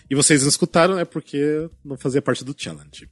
[0.10, 1.06] E vocês não escutaram, né?
[1.06, 3.10] Porque não fazia parte do challenge.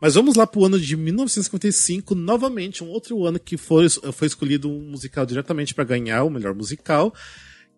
[0.00, 4.70] Mas vamos lá pro ano de 1955, novamente, um outro ano que foi, foi escolhido
[4.70, 7.14] um musical diretamente para ganhar o melhor musical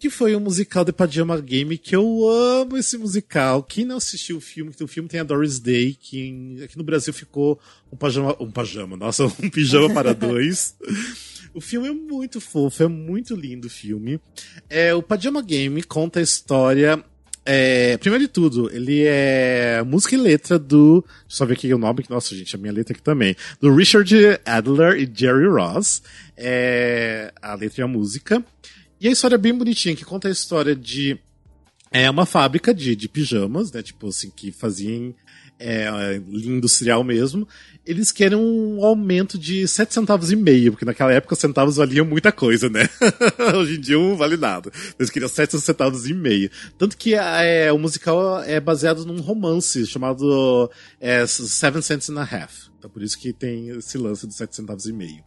[0.00, 3.62] que foi um musical de Pajama Game, que eu amo esse musical.
[3.62, 7.12] Quem não assistiu o filme, o filme tem a Doris Day, que aqui no Brasil
[7.12, 7.60] ficou
[7.92, 10.74] um pajama, um pajama, nossa, um pijama para dois.
[11.52, 14.20] O filme é muito fofo, é muito lindo o filme.
[14.68, 17.04] É, o Pajama Game conta a história.
[17.44, 21.00] É, primeiro de tudo, ele é música e letra do.
[21.00, 23.34] Deixa eu só ver aqui o nome, que, nossa, gente, a minha letra aqui também.
[23.60, 26.04] Do Richard Adler e Jerry Ross.
[26.36, 28.44] É, a letra e a música.
[29.00, 31.18] E a história é bem bonitinha, que conta a história de
[31.90, 33.82] é uma fábrica de, de pijamas, né?
[33.82, 35.12] Tipo assim, que faziam
[35.58, 37.48] é, linha industrial mesmo.
[37.84, 42.30] Eles querem um aumento de 7 centavos e meio, porque naquela época centavos valiam muita
[42.30, 42.88] coisa, né?
[43.56, 44.70] Hoje em dia não vale nada.
[44.98, 46.50] Eles queriam 7 centavos e meio.
[46.78, 50.70] Tanto que é, o musical é baseado num romance chamado
[51.00, 52.68] é, Seven Cents and a Half.
[52.78, 55.24] Então por isso que tem esse lance de 7 centavos e meio.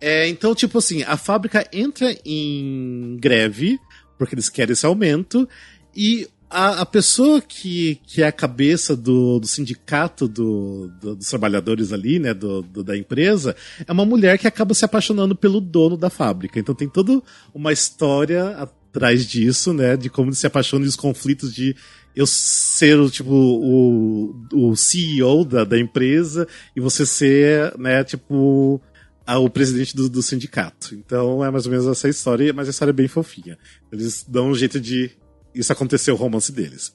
[0.00, 3.78] É, então, tipo assim, a fábrica entra em greve,
[4.18, 5.48] porque eles querem esse aumento,
[5.94, 11.28] e a, a pessoa que, que é a cabeça do, do sindicato do, do, dos
[11.28, 15.60] trabalhadores ali, né, do, do, da empresa, é uma mulher que acaba se apaixonando pelo
[15.60, 16.58] dono da fábrica.
[16.58, 17.20] Então tem toda
[17.52, 21.74] uma história atrás disso, né, de como ele se apaixona e os conflitos de
[22.14, 28.80] eu ser tipo o, o CEO da, da empresa e você ser, né, tipo
[29.26, 30.94] ao presidente do, do, sindicato.
[30.94, 33.58] Então é mais ou menos essa história, mas a história é bem fofinha.
[33.90, 35.10] Eles dão um jeito de
[35.52, 36.94] isso acontecer o romance deles.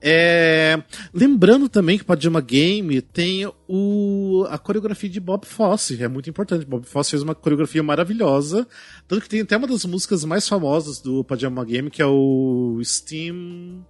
[0.00, 0.82] É...
[1.12, 4.44] Lembrando também que o Pajama Game tem o...
[4.50, 6.66] a coreografia de Bob Fosse, é muito importante.
[6.66, 8.68] Bob Fosse fez uma coreografia maravilhosa,
[9.08, 12.78] tanto que tem até uma das músicas mais famosas do Pajama Game, que é o
[12.84, 13.84] Steam.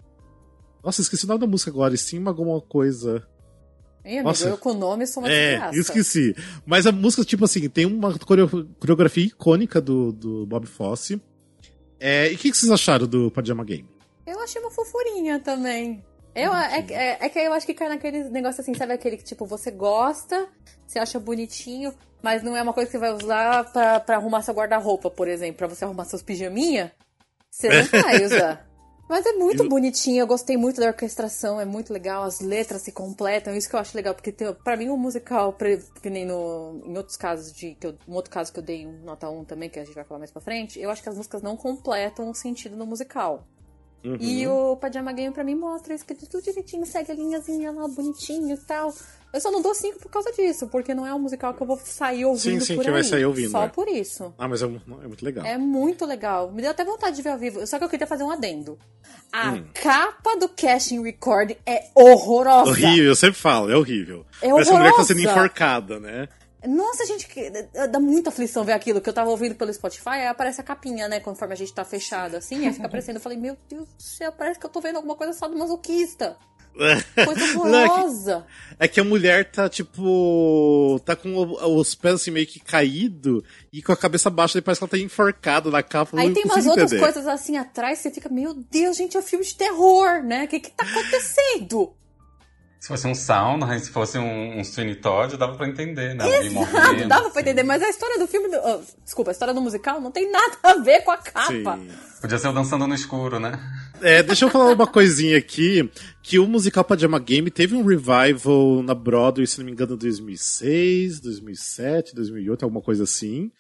[0.83, 3.27] Nossa, esqueci o nome da música agora, Steam alguma coisa.
[4.05, 4.49] Hein, amigo, Nossa.
[4.49, 5.79] eu com o nome sou uma É, desgraça.
[5.79, 6.37] esqueci.
[6.67, 11.21] Mas a música, tipo assim, tem uma coreografia icônica do, do Bob Fosse,
[11.99, 13.89] É, e o que, que vocês acharam do Pajama Game?
[14.27, 16.05] Eu achei uma fofurinha também.
[16.35, 19.25] Eu, é, é, é, que eu acho que cai naquele negócio assim, sabe aquele que,
[19.25, 20.49] tipo, você gosta,
[20.87, 24.43] você acha bonitinho, mas não é uma coisa que você vai usar pra, pra arrumar
[24.43, 26.93] seu guarda-roupa, por exemplo, pra você arrumar seus pijaminha.
[27.51, 28.67] Você não vai usar.
[29.09, 29.69] Mas é muito eu...
[29.69, 33.77] bonitinho, eu gostei muito da orquestração, é muito legal, as letras se completam, isso que
[33.77, 35.55] eu acho legal, porque tem, pra mim o um musical,
[36.03, 38.87] que nem no, em outros casos, de, que eu, um outro caso que eu dei
[38.87, 41.09] um nota 1 também, que a gente vai falar mais pra frente, eu acho que
[41.09, 43.47] as músicas não completam o sentido no musical.
[44.03, 44.17] Uhum.
[44.21, 47.89] E o Pajama Game pra mim mostra isso, que tudo direitinho, segue a linhazinha lá,
[47.89, 48.93] bonitinho e tal.
[49.35, 51.67] Eu só não dou 5 por causa disso, porque não é um musical que eu
[51.67, 52.95] vou sair ouvindo sim, sim, por que aí.
[52.95, 53.51] vai sair ouvindo.
[53.51, 53.69] Só é.
[53.69, 54.33] por isso.
[54.39, 54.69] Ah, mas é, é,
[55.09, 55.45] muito legal.
[55.45, 56.53] É muito legal.
[56.53, 57.67] Me deu até vontade de ver ao vivo.
[57.67, 58.79] Só que eu queria fazer um adendo.
[59.33, 59.65] A hum.
[59.75, 62.71] capa do Casting Record é horrorosa.
[62.71, 64.25] Horrível, eu sempre falo, é horrível.
[64.41, 64.71] É Parece horrorosa.
[64.71, 66.29] uma mulher que tá sendo enforcada, né?
[66.65, 67.29] Nossa, gente,
[67.91, 71.09] dá muita aflição ver aquilo que eu tava ouvindo pelo Spotify, aí aparece a capinha,
[71.09, 71.21] né?
[71.21, 73.17] Conforme a gente tá fechado assim, aí fica aparecendo.
[73.17, 75.59] Eu falei, meu Deus do céu, parece que eu tô vendo alguma coisa só do
[75.59, 76.37] masoquista.
[76.75, 78.47] Coisa horrorosa.
[78.79, 81.01] é, que, é que a mulher tá, tipo.
[81.05, 84.85] tá com os pés assim meio que caído e com a cabeça baixa, depois que
[84.85, 86.19] ela tá enforcada na capa.
[86.19, 89.45] Aí tem umas outras coisas assim atrás, você fica, meu Deus, gente, é um filme
[89.45, 90.45] de terror, né?
[90.45, 91.95] O que que tá acontecendo?
[92.85, 96.29] Se fosse um Sound, se fosse um, um Todd, dava pra entender, né?
[96.45, 98.55] Exato, dava pra entender, mas a história do filme.
[98.59, 101.79] Oh, desculpa, a história do musical não tem nada a ver com a capa.
[101.79, 101.89] Sim.
[102.21, 103.59] Podia ser o Dançando no Escuro, né?
[104.03, 105.91] É, deixa eu falar uma coisinha aqui,
[106.23, 109.97] que o musical Pajama Game teve um revival na Broadway, se não me engano, em
[109.97, 113.51] 2006, 2007, 2008, alguma coisa assim.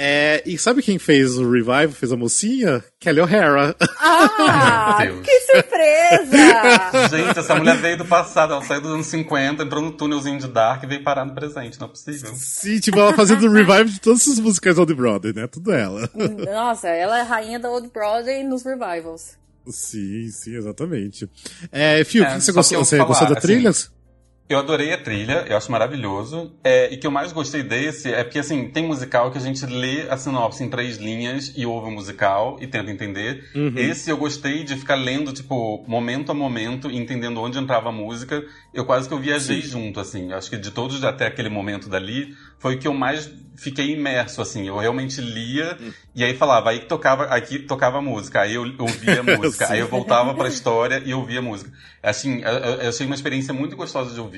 [0.00, 2.84] É, e sabe quem fez o revival, fez a mocinha?
[3.00, 3.74] Kelly O'Hara.
[3.98, 7.08] Ah, que surpresa!
[7.10, 10.46] Gente, essa mulher veio do passado, ela saiu dos anos 50, entrou no túnelzinho de
[10.46, 12.32] Dark e veio parar no presente, não é possível.
[12.36, 15.48] Sim, tipo, ela fazendo o revival de todas as músicas Old Broadway, né?
[15.48, 16.08] Tudo ela.
[16.46, 19.36] Nossa, ela é rainha da Old Broadway nos revivals.
[19.66, 21.28] Sim, sim, exatamente.
[21.72, 22.84] É, Fio, é, que você gostou?
[22.84, 23.72] Você falar, gostou da trilha?
[24.48, 26.52] Eu adorei a trilha, eu acho maravilhoso.
[26.64, 29.64] É, e que eu mais gostei desse é porque, assim, tem musical que a gente
[29.66, 33.44] lê a sinopse em três linhas e ouve o musical e tenta entender.
[33.54, 33.74] Uhum.
[33.76, 38.42] Esse eu gostei de ficar lendo, tipo, momento a momento entendendo onde entrava a música.
[38.72, 39.68] Eu quase que eu viajei Sim.
[39.68, 40.32] junto, assim.
[40.32, 44.40] Acho que de todos até aquele momento dali, foi o que eu mais fiquei imerso,
[44.40, 44.66] assim.
[44.68, 45.92] Eu realmente lia uhum.
[46.14, 49.88] e aí falava, aí tocava, aqui tocava música, aí eu ouvia a música, aí eu
[49.88, 51.70] voltava pra história e ouvia a música.
[52.02, 54.37] Assim, eu, eu achei uma experiência muito gostosa de ouvir.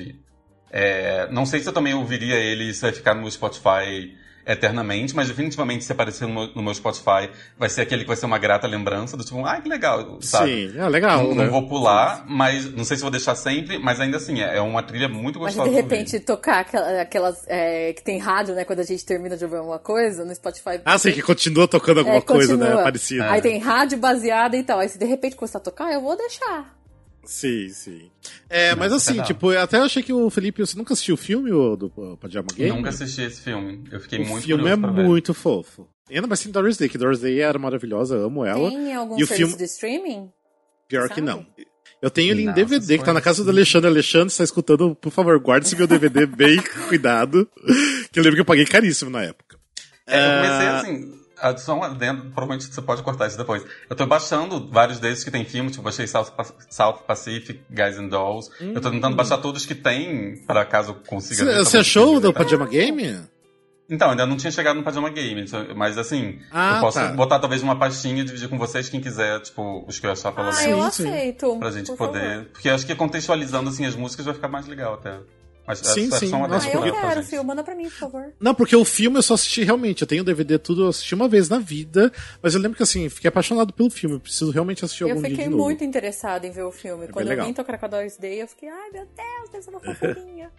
[0.71, 5.27] É, não sei se eu também ouviria ele se vai ficar no Spotify eternamente, mas
[5.27, 8.37] definitivamente se aparecer no meu, no meu, Spotify, vai ser aquele que vai ser uma
[8.37, 10.71] grata lembrança do tipo, ah, que legal, sabe?
[10.71, 11.23] Sim, é legal.
[11.23, 11.43] Não, né?
[11.43, 14.61] não vou pular, mas não sei se vou deixar sempre, mas ainda assim, é, é
[14.61, 15.61] uma trilha muito gostosa.
[15.61, 16.65] Mas de repente de tocar
[17.01, 20.33] aquelas é, que tem rádio, né, quando a gente termina de ouvir alguma coisa no
[20.33, 20.81] Spotify.
[20.85, 23.29] Ah, sim, que continua tocando alguma é, coisa, né, parecida.
[23.29, 26.17] Aí tem rádio baseada e tal, aí se de repente começar a tocar, eu vou
[26.17, 26.80] deixar.
[27.23, 28.11] Sim, sim.
[28.49, 29.23] É, mas assim, não.
[29.23, 32.75] tipo, eu até achei que o Felipe, você nunca assistiu o filme do Pajama Game?
[32.75, 33.83] Nunca assisti esse filme.
[33.91, 35.87] Eu fiquei o muito O filme é muito fofo.
[36.09, 38.69] E ainda mais tem Doris Day, que Doris Day era maravilhosa, amo ela.
[38.69, 39.55] Tem algum e o filme...
[39.55, 40.29] de streaming?
[40.87, 41.45] Pior que não.
[42.01, 43.87] Eu tenho ele em DVD, que tá na casa do Alexandre.
[43.87, 46.59] Alexandre, está escutando, por favor, guarde esse meu DVD bem
[46.89, 47.47] cuidado.
[48.11, 49.57] Que eu lembro que eu paguei caríssimo na época.
[50.07, 51.20] É, eu comecei ah, assim,
[51.57, 53.65] só um adendo, provavelmente você pode cortar isso depois.
[53.89, 56.31] Eu tô baixando vários desses que tem filme, tipo, baixei South,
[56.69, 58.49] South Pacific, Guys and Dolls.
[58.61, 58.73] Hum.
[58.75, 62.67] Eu tô tentando baixar todos que tem, para caso consiga Você, você achou do Pajama
[62.67, 63.21] Game?
[63.89, 65.43] Então, ainda não tinha chegado no Pajama Game,
[65.75, 67.09] mas assim, ah, eu posso tá.
[67.09, 70.31] botar talvez uma pastinha e dividir com vocês, quem quiser, tipo, os que eu achar
[70.31, 70.61] pelo menos.
[70.61, 71.57] Ah, eu aceito.
[71.59, 72.19] Pra gente por poder.
[72.21, 72.45] Favor.
[72.53, 75.19] Porque acho que contextualizando assim as músicas vai ficar mais legal até.
[75.79, 76.33] Mas sim, sim.
[76.33, 78.33] Uma ah, eu quero, filme, manda pra mim, por favor.
[78.39, 80.01] Não, porque o filme eu só assisti realmente.
[80.01, 82.11] Eu tenho o DVD tudo, eu assisti uma vez na vida.
[82.41, 84.19] Mas eu lembro que assim, fiquei apaixonado pelo filme.
[84.19, 87.05] preciso realmente assistir algum dia Eu fiquei muito interessada em ver o filme.
[87.05, 89.79] É Quando eu vi Tocar Crocodile's Day, eu fiquei, ai meu Deus, deve ser uma
[89.81, 90.51] fofurinha.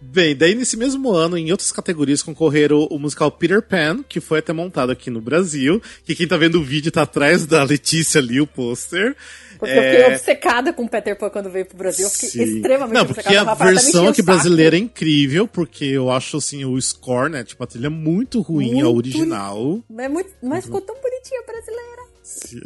[0.00, 4.38] Bem, daí nesse mesmo ano, em outras categorias, concorreram o musical Peter Pan, que foi
[4.38, 5.80] até montado aqui no Brasil.
[6.04, 9.16] Que quem tá vendo o vídeo tá atrás da Letícia ali, o pôster.
[9.64, 9.78] Porque é...
[9.78, 10.14] eu fiquei é.
[10.14, 12.06] obcecada com Peter Pan quando veio pro Brasil.
[12.06, 12.42] Eu fiquei Sim.
[12.56, 17.30] extremamente Não, porque a versão aqui brasileira é incrível, porque eu acho assim, o score,
[17.30, 17.44] né?
[17.44, 18.86] Tipo, a trilha é muito ruim, muito...
[18.86, 19.82] a original.
[19.98, 20.30] É muito...
[20.42, 22.02] Mas ficou tão bonitinha a brasileira.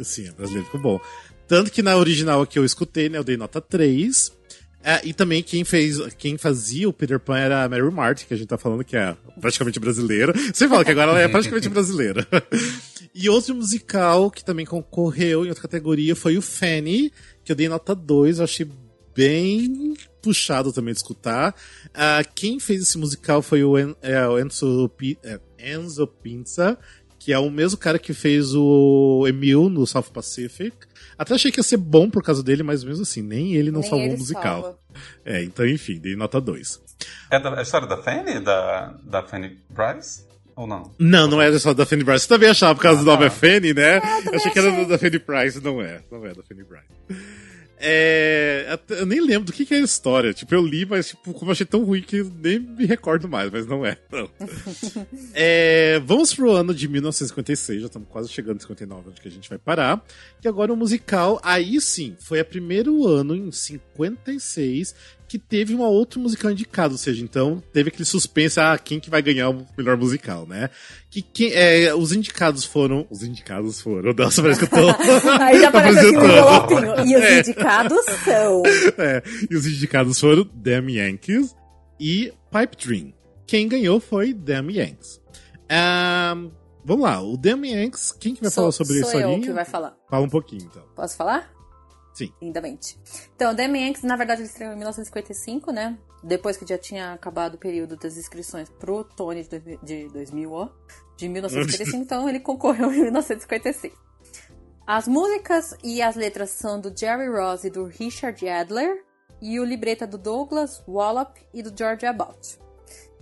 [0.03, 0.99] Sim, a brasileira ficou bom.
[1.47, 3.17] Tanto que na original aqui eu escutei, né?
[3.17, 4.38] Eu dei nota 3.
[4.83, 8.33] É, e também quem fez, quem fazia o Peter Pan era a Mary Martin, que
[8.33, 10.33] a gente tá falando que é praticamente brasileira.
[10.53, 12.25] Você fala que agora ela é praticamente brasileira.
[13.13, 17.11] e outro musical que também concorreu em outra categoria foi o Fanny,
[17.43, 18.67] que eu dei nota 2, eu achei
[19.13, 21.53] bem puxado também de escutar.
[21.87, 24.89] Uh, quem fez esse musical foi o, en, é, o Enzo,
[25.23, 25.39] é,
[25.75, 26.77] Enzo Pinza,
[27.19, 30.77] que é o mesmo cara que fez o Emil no South Pacific.
[31.19, 33.81] Até achei que ia ser bom por causa dele, mas mesmo assim, nem ele não
[33.81, 34.61] Nem salvou ele o musical.
[34.63, 34.79] salva.
[35.25, 36.81] É, então, enfim, dei nota 2.
[37.29, 38.39] É da, a história da Fanny?
[38.39, 40.23] Da, da Fanny Bryce?
[40.55, 40.91] Ou não?
[40.97, 42.21] Não, não é só da Fanny Price.
[42.21, 43.25] Você também achava por causa Ah, do nome tá.
[43.25, 43.99] é Fanny, né?
[44.01, 46.01] também achei que era da Fanny Price, não é.
[46.11, 46.85] Não é da Fanny Price.
[47.79, 50.33] É, eu nem lembro do que, que é a história.
[50.33, 53.49] Tipo, eu li, mas tipo, como eu achei tão ruim que nem me recordo mais,
[53.49, 53.97] mas não é.
[54.11, 54.29] Não.
[55.33, 59.31] É, vamos pro ano de 1956, já estamos quase chegando em 59, onde que a
[59.31, 60.03] gente vai parar.
[60.43, 64.95] E agora o musical, aí sim, foi o primeiro ano em 56
[65.29, 69.09] que teve uma outra musical indicado, ou seja, então teve aquele suspense, ah, quem que
[69.11, 70.71] vai ganhar o melhor musical, né?
[71.09, 73.05] Que, quem- é, os indicados foram.
[73.11, 74.11] Os indicados foram.
[74.13, 74.89] Nossa, parece que eu tô.
[75.39, 77.05] Aí já aparece assim um.
[77.05, 77.39] E os É.
[77.41, 78.63] indicados são.
[78.97, 81.55] É, e os indicados foram Damn Yankees
[81.99, 83.13] e Pipe Dream.
[83.45, 85.21] Quem ganhou foi Damn Yankees.
[85.69, 86.49] Ahn,
[86.83, 89.41] vamos lá, o Damn Yankees, quem que vai falar sobre sou isso eu aí?
[89.41, 89.95] que vai falar.
[90.09, 90.83] Fala um pouquinho, então.
[90.95, 91.51] Posso falar?
[92.13, 92.33] Sim.
[92.41, 92.99] Lindamente.
[93.35, 95.97] Então, Damon Yankees, na verdade, ele estreou em 1955, né?
[96.23, 100.51] Depois que já tinha acabado o período das inscrições pro Tony de 2000, de 2000
[100.51, 100.69] ó,
[101.15, 103.93] de 1955, então ele concorreu em 1956.
[104.85, 109.05] As músicas e as letras são do Jerry Ross e do Richard Adler,
[109.41, 112.59] e o libreto é do Douglas Wallop e do George Abbott.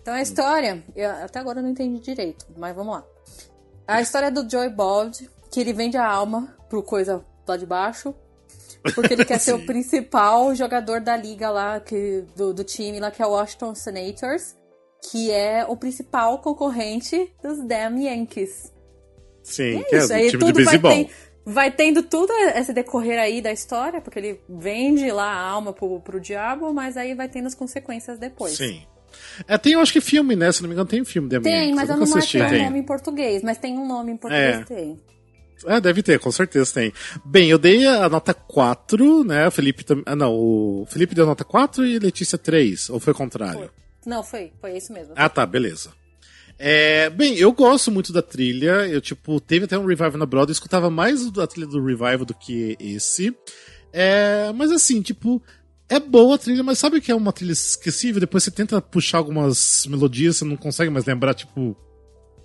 [0.01, 3.05] Então a história, eu até agora eu não entendi direito, mas vamos lá.
[3.85, 7.65] A história é do Joey Bald, que ele vende a alma pro coisa lá de
[7.65, 8.15] baixo,
[8.93, 13.09] porque ele quer ser o principal jogador da liga lá, que, do, do time lá,
[13.11, 14.55] que é o Washington Senators,
[15.11, 18.73] que é o principal concorrente dos Damn Yankees.
[19.43, 21.09] Sim, É que é isso, do aí de tudo vai, ten-
[21.45, 25.99] vai tendo tudo esse decorrer aí da história, porque ele vende lá a alma pro,
[26.01, 28.57] pro diabo, mas aí vai tendo as consequências depois.
[28.57, 28.81] Sim.
[29.47, 30.51] É, tem, eu acho que filme, né?
[30.51, 31.75] Se não me engano, tem filme Damn Tem, Yankees.
[31.75, 32.69] mas eu nunca não assisti, marquei o tem.
[32.69, 34.63] nome em português, mas tem um nome em português, É.
[34.65, 34.99] tem.
[35.65, 36.93] É, deve ter, com certeza tem.
[37.25, 39.47] Bem, eu dei a nota 4, né?
[39.47, 40.03] O Felipe também.
[40.05, 43.59] Ah, não, o Felipe deu nota 4 e Letícia 3, ou foi o contrário?
[43.59, 43.69] Foi.
[44.05, 45.13] Não, foi, foi isso mesmo.
[45.15, 45.91] Ah, tá, beleza.
[46.59, 48.87] É, bem, eu gosto muito da trilha.
[48.87, 50.51] Eu, tipo, teve até um revival na Broadway.
[50.51, 53.35] Eu escutava mais a trilha do revival do que esse.
[53.93, 55.41] É, mas assim, tipo,
[55.89, 58.19] é boa a trilha, mas sabe que é uma trilha esquecível?
[58.19, 61.77] Depois você tenta puxar algumas melodias, você não consegue mais lembrar, tipo,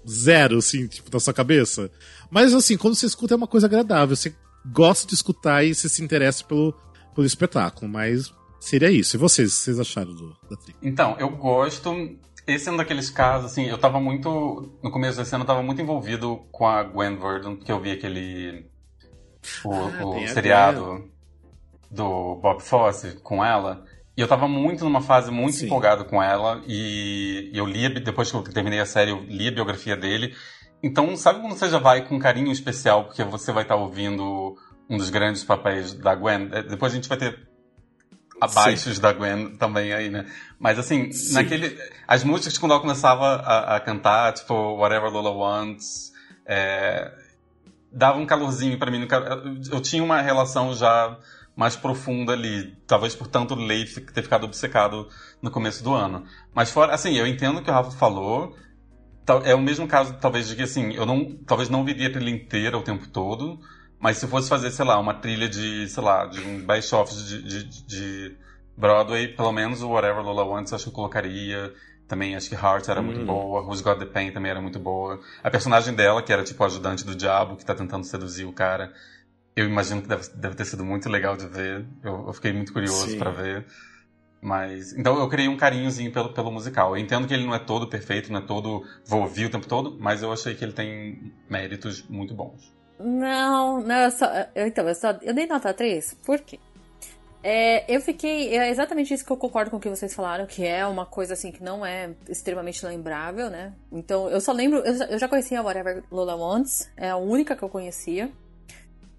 [0.08, 1.90] zero, assim, tipo, na sua cabeça.
[2.30, 4.16] Mas assim, quando você escuta é uma coisa agradável.
[4.16, 4.34] Você
[4.66, 6.74] gosta de escutar e você se interessa pelo,
[7.14, 7.90] pelo espetáculo.
[7.90, 9.16] Mas seria isso.
[9.16, 10.78] E vocês, vocês acharam do, da trilha?
[10.82, 12.16] Então, eu gosto.
[12.46, 14.72] Esse é um daqueles casos, assim, eu tava muito.
[14.82, 17.92] No começo desse ano, eu tava muito envolvido com a Gwen Verdon, porque eu vi
[17.92, 18.66] aquele.
[19.64, 21.08] O, Ah, o seriado
[21.90, 23.84] do Bob Fosse com ela.
[24.16, 25.66] E eu tava muito numa fase muito Sim.
[25.66, 26.62] empolgado com ela.
[26.66, 30.34] E eu lia, depois que eu terminei a série, eu li a biografia dele.
[30.82, 34.56] Então, sabe quando você já vai com um carinho especial, porque você vai estar ouvindo
[34.90, 36.48] um dos grandes papéis da Gwen?
[36.52, 37.48] É, Depois a gente vai ter
[38.40, 40.26] abaixos da Gwen também aí, né?
[40.58, 41.34] Mas assim, Sim.
[41.34, 41.78] naquele.
[42.06, 46.12] As músicas quando ela começava a, a cantar, tipo, Whatever Lola Wants,
[46.44, 47.12] é,
[47.92, 49.06] dava um calorzinho pra mim.
[49.70, 51.16] eu tinha uma relação já
[51.56, 55.08] mais profunda ali, talvez por tanto Lei fi- ter ficado obcecado
[55.42, 56.24] no começo do ano.
[56.54, 58.56] Mas fora, assim, eu entendo o que o Rafa falou.
[59.44, 62.30] É o mesmo caso, talvez, de que assim, eu não, talvez não viria a trilha
[62.30, 63.60] inteira o tempo todo,
[64.00, 67.42] mas se fosse fazer, sei lá, uma trilha de, sei lá, de um best-of de,
[67.42, 68.36] de, de
[68.76, 71.72] Broadway, pelo menos o Whatever Lola Wants acho que eu colocaria.
[72.08, 73.24] Também acho que Heart era muito Hum.
[73.24, 75.20] boa, Who's Got the Pain também era muito boa.
[75.42, 78.52] A personagem dela, que era tipo o ajudante do diabo, que tá tentando seduzir o
[78.52, 78.92] cara,
[79.56, 81.84] eu imagino que deve, deve ter sido muito legal de ver.
[82.02, 83.66] Eu, eu fiquei muito curioso pra ver.
[84.40, 84.92] Mas.
[84.94, 86.96] Então eu criei um carinhozinho pelo, pelo musical.
[86.96, 88.82] Eu entendo que ele não é todo perfeito, não é todo.
[89.06, 92.72] Vou ouvir o tempo todo, mas eu achei que ele tem méritos muito bons.
[92.98, 94.26] Não, não, eu só.
[94.54, 95.10] Eu, então, eu só.
[95.22, 96.58] Eu dei nota 3, por quê?
[97.44, 98.56] É, eu fiquei.
[98.56, 101.34] É exatamente isso que eu concordo com o que vocês falaram, que é uma coisa
[101.34, 103.72] assim que não é extremamente lembrável, né?
[103.90, 104.78] Então, eu só lembro.
[104.80, 108.30] Eu, já- eu já conhecia a Whatever Lola Wants, é a única que eu conhecia.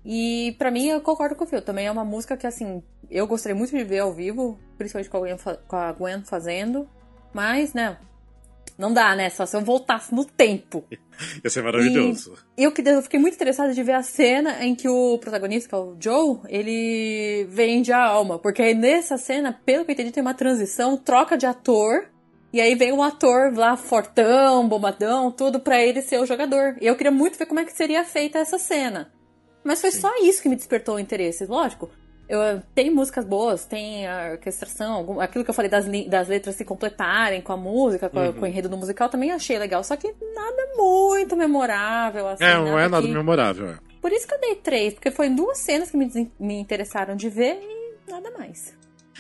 [0.06, 1.62] E pra mim, eu concordo com o Phil.
[1.62, 5.18] Também é uma música que, assim, eu gostaria muito de ver ao vivo, principalmente com
[5.18, 5.38] a Gwen,
[5.68, 6.88] com a Gwen fazendo.
[7.34, 7.97] Mas, né?
[8.78, 9.30] Não dá, né?
[9.30, 10.84] Só se eu voltasse no tempo.
[11.43, 12.34] Ia ser maravilhoso.
[12.58, 15.76] Eu, que- eu fiquei muito interessada de ver a cena em que o protagonista, que
[15.76, 18.39] é o Joe, ele vende a alma.
[18.39, 22.10] Porque aí nessa cena, pelo que eu entendi, tem uma transição, troca de ator.
[22.51, 26.76] E aí vem um ator lá fortão, bombadão, tudo pra ele ser o jogador.
[26.82, 29.12] E eu queria muito ver como é que seria feita essa cena.
[29.64, 30.01] Mas foi Sim.
[30.01, 31.45] só isso que me despertou o interesse.
[31.45, 31.89] Lógico,
[32.30, 36.55] Eu, tem músicas boas, tem a orquestração, algum- aquilo que eu falei das, das letras
[36.55, 38.34] se completarem com a música, com, Uhum.
[38.34, 39.84] com o enredo do musical, também achei legal.
[39.84, 42.45] Só que nada muito memorável, assim.
[42.45, 43.72] É, não é nada que- memorável.
[43.72, 43.78] é.
[44.01, 47.28] Por isso que eu dei três, porque foi duas cenas que me, me interessaram de
[47.30, 48.74] ver e nada mais.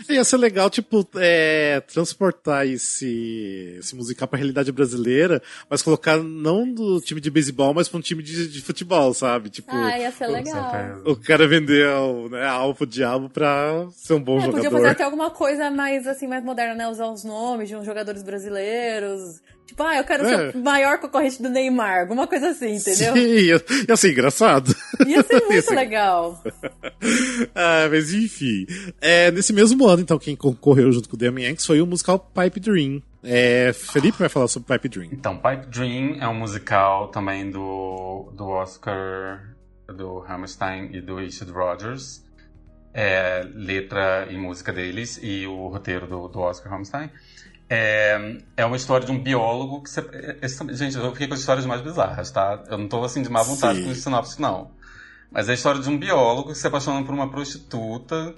[0.09, 6.71] Ia ser legal, tipo, é, transportar esse, esse musical pra realidade brasileira, mas colocar não
[6.71, 9.49] do time de beisebol, mas pra um time de, de futebol, sabe?
[9.49, 10.71] Tipo, ah, ia ser legal.
[10.71, 11.03] certeza.
[11.09, 14.77] o cara vender o, né, a pro diabo pra ser um bom É, podia jogador.
[14.77, 16.87] fazer até alguma coisa mais assim, mais moderna, né?
[16.87, 19.41] Usar os nomes de uns jogadores brasileiros.
[19.65, 20.51] Tipo, ah, eu quero É.
[20.51, 22.01] ser o maior concorrente do Neymar.
[22.01, 23.13] Alguma coisa assim, entendeu?
[23.13, 24.75] Sim, ia, ia ser engraçado.
[25.07, 26.41] Ia ser muito ser- legal.
[27.55, 28.65] ah, mas enfim.
[29.01, 32.19] É, nesse mesmo ano, então, quem concorreu junto com o Damien Yankees foi o musical
[32.19, 33.01] Pipe Dream.
[33.23, 35.09] É, Felipe vai falar sobre Pipe Dream.
[35.13, 39.55] Então, Pipe Dream é um musical também do, do Oscar,
[39.87, 42.21] do Hammerstein e do Richard Rodgers.
[42.93, 47.09] É, letra e música deles e o roteiro do, do Oscar Hammerstein.
[47.69, 49.89] É, é uma história de um biólogo que...
[49.89, 50.01] Se,
[50.73, 52.63] gente, eu fiquei com as histórias mais bizarras, tá?
[52.69, 53.85] Eu não tô, assim, de má vontade Sim.
[53.85, 54.71] com os sinopse, não.
[55.31, 58.35] Mas é a história de um biólogo que se apaixona por uma prostituta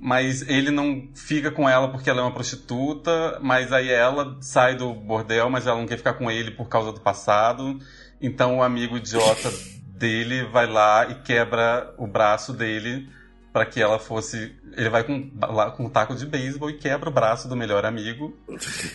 [0.00, 4.74] mas ele não fica com ela porque ela é uma prostituta, mas aí ela sai
[4.74, 7.78] do bordel, mas ela não quer ficar com ele por causa do passado.
[8.18, 9.52] Então o amigo idiota
[9.86, 13.10] dele vai lá e quebra o braço dele
[13.52, 14.54] para que ela fosse.
[14.76, 17.84] Ele vai com, lá com um taco de beisebol e quebra o braço do melhor
[17.84, 18.36] amigo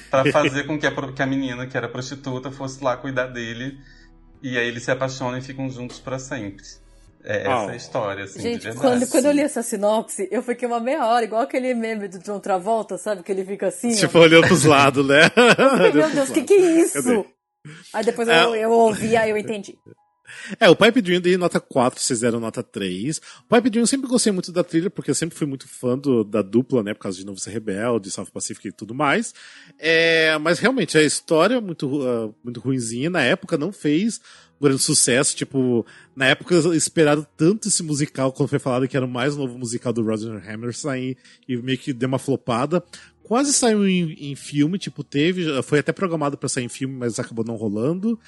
[0.10, 3.78] para fazer com que a, que a menina que era prostituta fosse lá cuidar dele.
[4.41, 6.64] E aí eles se apaixonam e ficam juntos para sempre.
[7.28, 7.70] É essa Oh.
[7.70, 8.80] a história, assim, de Gente, verdade.
[8.86, 12.20] quando, quando eu li essa sinopse, eu fiquei uma meia hora, igual aquele meme do
[12.20, 13.24] John Travolta, sabe?
[13.24, 13.91] Que ele fica assim.
[13.93, 13.97] ó.
[13.97, 15.22] Tipo, olhando pros lados, né?
[15.91, 17.01] Meu Deus, o que, que é isso?
[17.03, 17.26] Cadê?
[17.91, 18.43] Aí depois É.
[18.43, 19.76] eu, eu ouvi, aí eu entendi.
[20.59, 23.19] É, o Pipe Dream dei nota 4, vocês deram nota 3.
[23.49, 25.97] O Pipe Dream eu sempre gostei muito da trilha, porque eu sempre fui muito fã
[25.97, 26.93] do- da dupla, né?
[26.93, 29.34] Por causa de Novo Ser Rebelde, South Pacific e tudo mais.
[29.78, 33.09] É, mas realmente, a história é muito, ah, muito ruinzinha.
[33.09, 34.19] Na época não fez
[34.59, 35.36] um grande sucesso.
[35.36, 39.57] Tipo, na época esperaram tanto esse musical, quando foi falado que era o mais novo
[39.57, 41.15] musical do Roger Hammerstein,
[41.47, 42.84] e, meio que deu uma flopada.
[43.23, 47.17] Quase saiu em, em filme, tipo, teve, foi até programado pra sair em filme, mas
[47.19, 48.19] acabou não rolando.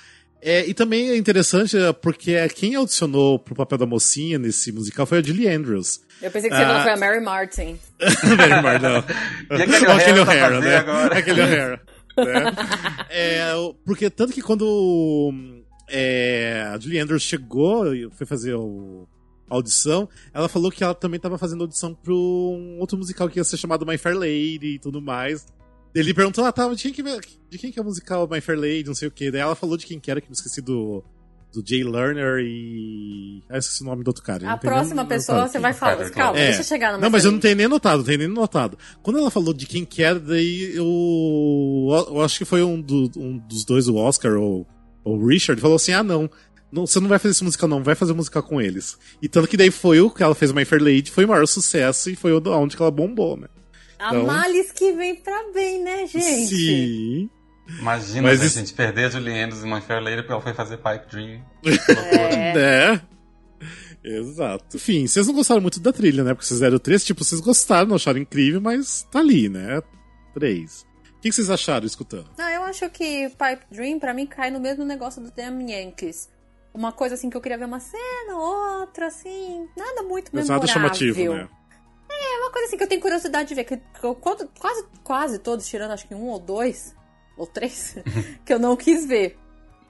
[0.41, 5.05] É, e também é interessante é, porque quem audicionou pro papel da mocinha nesse musical
[5.05, 5.99] foi a Julie Andrews.
[6.21, 6.83] Eu pensei que você falou Ah.
[6.83, 7.79] foi a Mary Martin.
[8.37, 9.03] Neymar, não.
[9.57, 9.85] E aquele
[10.21, 10.75] O'Hara fazer né?
[10.77, 11.17] agora?
[11.19, 11.81] Aquele O'Hara.
[12.17, 12.55] né?
[13.09, 15.33] É, o- porque tanto que quando
[15.89, 19.07] é, a Julie Andrews chegou e foi fazer o-
[19.49, 23.39] a audição, ela falou que ela também estava fazendo audição para um outro musical que
[23.39, 25.45] ia ser chamado My Fair Lady e tudo mais.
[25.99, 27.03] Ele perguntou, ah, tá, de quem, que,
[27.49, 29.31] de quem que é o musical My Fair Lady, não sei o que.
[29.31, 31.03] Daí ela falou de quem que era, que eu esqueci do,
[31.53, 33.41] do Jay Lerner e...
[33.49, 34.49] Ah, eu esqueci o nome do outro cara.
[34.51, 35.97] A próxima nem pessoa, notado você vai falar.
[35.97, 36.45] Cara, Calma, É.
[36.47, 38.77] deixa eu chegar no Não, mas eu não tenho nem notado, não tenho nem notado.
[39.01, 43.11] Quando ela falou de quem que era, daí eu, eu acho que foi um, do-
[43.17, 44.67] um dos dois, o Oscar ou
[45.03, 46.29] o Richard, falou assim: ah, não,
[46.71, 48.97] não, você não vai fazer esse musical, não, vai fazer musical com eles.
[49.21, 51.47] E tanto que daí foi o que ela fez My Fair Lady, foi o maior
[51.47, 53.47] sucesso e foi onde que ela bombou, né?
[53.99, 56.45] A Então- males que vem pra bem, né, gente?
[56.47, 57.29] Sim.
[57.79, 60.31] Imagina Mas né, isso- a gente perder a Julie Andrews em My Fair Lady porque
[60.31, 61.41] ela foi fazer Pipe Dream.
[62.17, 62.53] É.
[62.93, 63.01] Né?
[64.03, 64.77] Exato.
[64.77, 66.33] Enfim, vocês não gostaram muito da trilha, né?
[66.33, 69.81] Porque vocês deram três, tipo, vocês gostaram, não acharam incrível, mas tá ali, né?
[70.33, 70.85] Três.
[71.17, 72.29] O que vocês acharam escutando?
[72.37, 76.29] Não, eu acho que Pipe Dream, pra mim, cai no mesmo negócio do Damn Yankees.
[76.73, 79.67] Uma coisa assim que eu queria ver uma cena, outra, assim.
[79.75, 80.67] Nada muito Mas memorável.
[80.67, 81.49] nada chamativo, né?
[82.09, 83.63] É uma coisa assim que eu tenho curiosidade de ver.
[83.63, 84.47] Que, eu, quase,
[85.03, 86.95] quase todos, tirando acho que um ou dois,
[87.35, 87.95] ou três,
[88.45, 89.37] que eu não quis ver.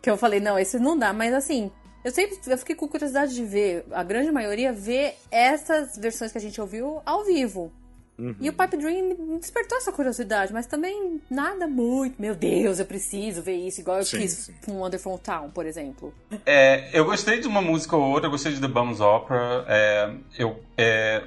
[0.02, 1.14] Que eu falei, não, esse não dá.
[1.14, 1.72] Mas assim,
[2.04, 6.38] eu sempre eu fiquei com curiosidade de ver, a grande maioria, ver essas versões que
[6.38, 7.72] a gente ouviu ao vivo.
[8.18, 8.36] Uhum.
[8.40, 12.20] E o Pipe Dream me despertou essa curiosidade, mas também nada muito.
[12.20, 14.56] Meu Deus, eu preciso ver isso, igual eu Sim, quis sim.
[14.66, 16.14] com Wonderful Town, por exemplo.
[16.46, 19.66] É, eu gostei de uma música ou outra, eu gostei de The Bums Opera.
[19.68, 21.24] é, eu, é,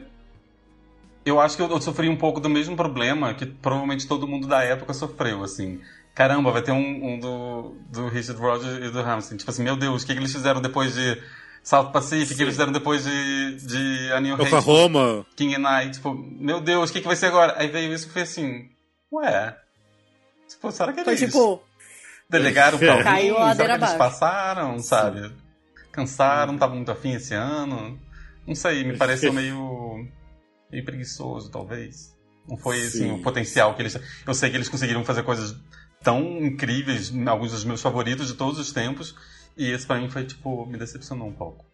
[1.30, 4.46] eu acho que eu, eu sofri um pouco do mesmo problema que provavelmente todo mundo
[4.46, 5.80] da época sofreu, assim.
[6.14, 9.36] Caramba, vai ter um, um do, do Richard Rodgers e do Hamilton.
[9.36, 11.22] Tipo assim, meu Deus, o que, que eles fizeram depois de
[11.62, 12.34] South Pacific?
[12.34, 14.42] O que eles fizeram depois de, de A New Hate?
[14.54, 15.24] Oklahoma.
[15.36, 17.54] King and I, tipo, meu Deus, o que, que vai ser agora?
[17.56, 18.68] Aí veio isso e foi assim,
[19.12, 19.56] ué,
[20.48, 21.62] tipo, será que Foi eles tipo,
[22.28, 23.04] delegaram pra alguém?
[23.04, 25.32] Caiu a será que eles passaram, sabe?
[25.92, 27.98] Cansaram, não estavam muito afim esse ano?
[28.46, 30.06] Não sei, me pareceu meio,
[30.70, 32.16] meio preguiçoso, talvez.
[32.48, 33.12] Não foi, assim, Sim.
[33.12, 33.98] o potencial que eles...
[34.26, 35.54] Eu sei que eles conseguiram fazer coisas
[36.02, 39.14] tão incríveis, alguns dos meus favoritos de todos os tempos,
[39.56, 41.64] e esse pra mim foi, tipo, me decepcionou um pouco.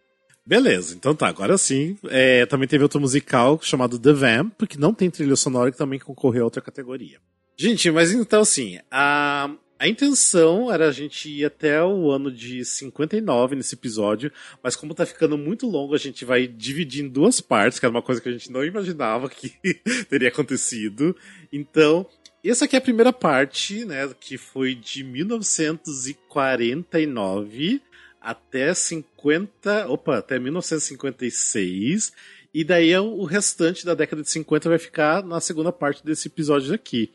[0.45, 1.97] Beleza, então tá, agora sim.
[2.05, 5.99] É, também teve outro musical chamado The Vamp, que não tem trilha sonora, que também
[5.99, 7.19] concorreu a outra categoria.
[7.57, 9.49] Gente, mas então assim, a,
[9.79, 14.93] a intenção era a gente ir até o ano de 59 nesse episódio, mas como
[14.95, 18.19] tá ficando muito longo, a gente vai dividir em duas partes, que era uma coisa
[18.19, 19.53] que a gente não imaginava que
[20.09, 21.15] teria acontecido.
[21.53, 22.07] Então,
[22.43, 27.79] essa aqui é a primeira parte, né, que foi de 1949
[28.19, 32.11] até 50, opa, até 1956.
[32.53, 36.73] E daí o restante da década de 50 vai ficar na segunda parte desse episódio
[36.73, 37.11] aqui.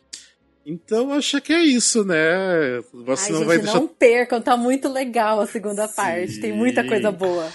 [0.65, 2.81] Então acho que é isso, né?
[2.93, 3.75] Você Ai, não gente, vai deixar.
[3.75, 5.95] Não percam, tá muito legal a segunda Sim.
[5.97, 6.41] parte.
[6.41, 7.49] Tem muita coisa boa.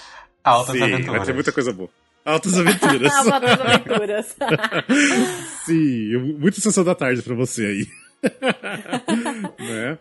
[0.44, 1.16] Altas Sim, aventuras.
[1.16, 1.90] Vai ter muita coisa boa.
[2.24, 3.12] Altas aventuras.
[3.26, 4.36] Altas aventuras.
[5.64, 7.86] Sim, muita sessão da tarde pra você aí.
[9.58, 9.98] né?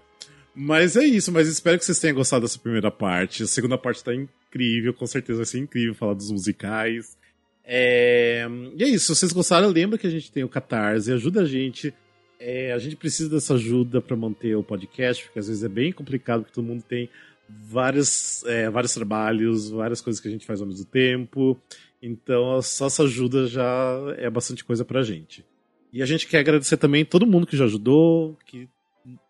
[0.53, 3.43] Mas é isso, mas espero que vocês tenham gostado dessa primeira parte.
[3.43, 7.15] A segunda parte tá incrível, com certeza vai ser incrível falar dos musicais.
[7.63, 8.47] É...
[8.75, 11.45] E é isso, se vocês gostaram, lembra que a gente tem o Catarse, ajuda a
[11.45, 11.93] gente.
[12.39, 15.91] É, a gente precisa dessa ajuda para manter o podcast, porque às vezes é bem
[15.91, 17.09] complicado, porque todo mundo tem
[17.49, 21.59] vários, é, vários trabalhos, várias coisas que a gente faz ao mesmo tempo.
[22.01, 25.43] Então, só essa ajuda já é bastante coisa pra gente.
[25.91, 28.69] E a gente quer agradecer também todo mundo que já ajudou, que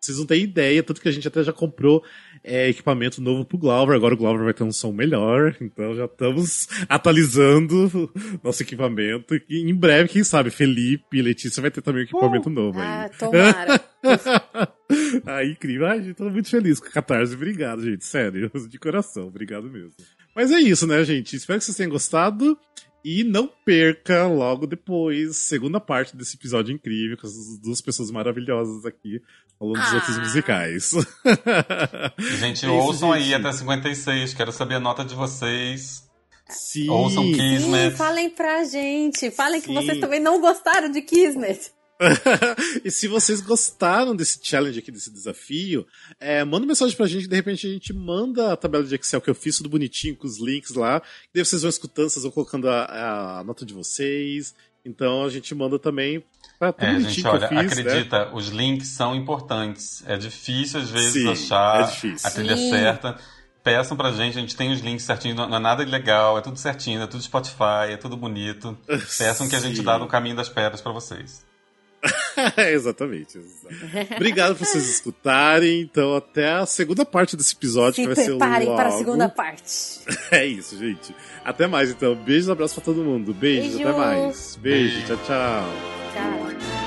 [0.00, 2.02] vocês não têm ideia, tanto que a gente até já comprou
[2.42, 3.94] é, equipamento novo pro Glauber.
[3.94, 8.10] Agora o Glauber vai ter um som melhor, então já estamos atualizando
[8.42, 9.34] nosso equipamento.
[9.48, 12.80] E em breve, quem sabe, Felipe e Letícia vai ter também um equipamento uh, novo
[12.80, 12.86] aí.
[12.86, 13.84] Ah, tomara.
[15.26, 15.86] ah, incrível.
[15.86, 17.34] Ai, gente, tô muito feliz com o Catarse.
[17.34, 18.04] Obrigado, gente.
[18.04, 19.28] Sério, de coração.
[19.28, 19.92] Obrigado mesmo.
[20.34, 21.36] Mas é isso, né, gente?
[21.36, 22.56] Espero que vocês tenham gostado.
[23.04, 28.84] E não perca logo depois, segunda parte desse episódio incrível, com as duas pessoas maravilhosas
[28.84, 29.22] aqui,
[29.58, 30.20] falando dos outros ah.
[30.20, 30.90] musicais.
[32.38, 33.24] Gente, é ouçam gente.
[33.24, 36.08] aí até 56, quero saber a nota de vocês.
[36.48, 36.88] Sim.
[36.88, 37.90] Ouçam Kismet.
[37.90, 39.30] Sim, falem pra gente.
[39.30, 39.66] Falem Sim.
[39.66, 41.70] que vocês também não gostaram de Kismet.
[42.84, 45.86] e se vocês gostaram desse challenge aqui, desse desafio,
[46.20, 49.30] é, manda mensagem pra gente, de repente a gente manda a tabela de Excel que
[49.30, 51.02] eu fiz, tudo bonitinho, com os links lá.
[51.24, 54.54] E daí vocês vão escutando, vocês vão colocando a, a nota de vocês.
[54.84, 56.24] Então a gente manda também
[56.58, 57.64] pra tudo é, gente, olha, fiz, né?
[57.64, 58.30] acredita, né?
[58.32, 60.02] os links são importantes.
[60.06, 62.28] É difícil às vezes Sim, achar é difícil.
[62.28, 62.70] a trilha Sim.
[62.70, 63.18] certa.
[63.62, 66.56] Peçam pra gente, a gente tem os links certinhos, não é nada ilegal, é tudo
[66.56, 68.78] certinho, é tudo Spotify, é tudo bonito.
[69.18, 71.44] Peçam que a gente dá no caminho das pedras para vocês.
[72.70, 74.14] exatamente, exatamente.
[74.14, 75.80] Obrigado por vocês escutarem.
[75.80, 78.92] Então, até a segunda parte desse episódio, Se que vai ser o preparem para a
[78.92, 80.00] segunda parte.
[80.30, 81.14] é isso, gente.
[81.44, 82.14] Até mais, então.
[82.14, 83.34] Beijos e abraços pra todo mundo.
[83.34, 83.88] Beijos, Beijo.
[83.88, 84.56] até mais.
[84.56, 85.06] Beijo, Beijo.
[85.06, 85.68] tchau, tchau.
[86.14, 86.77] Tchau.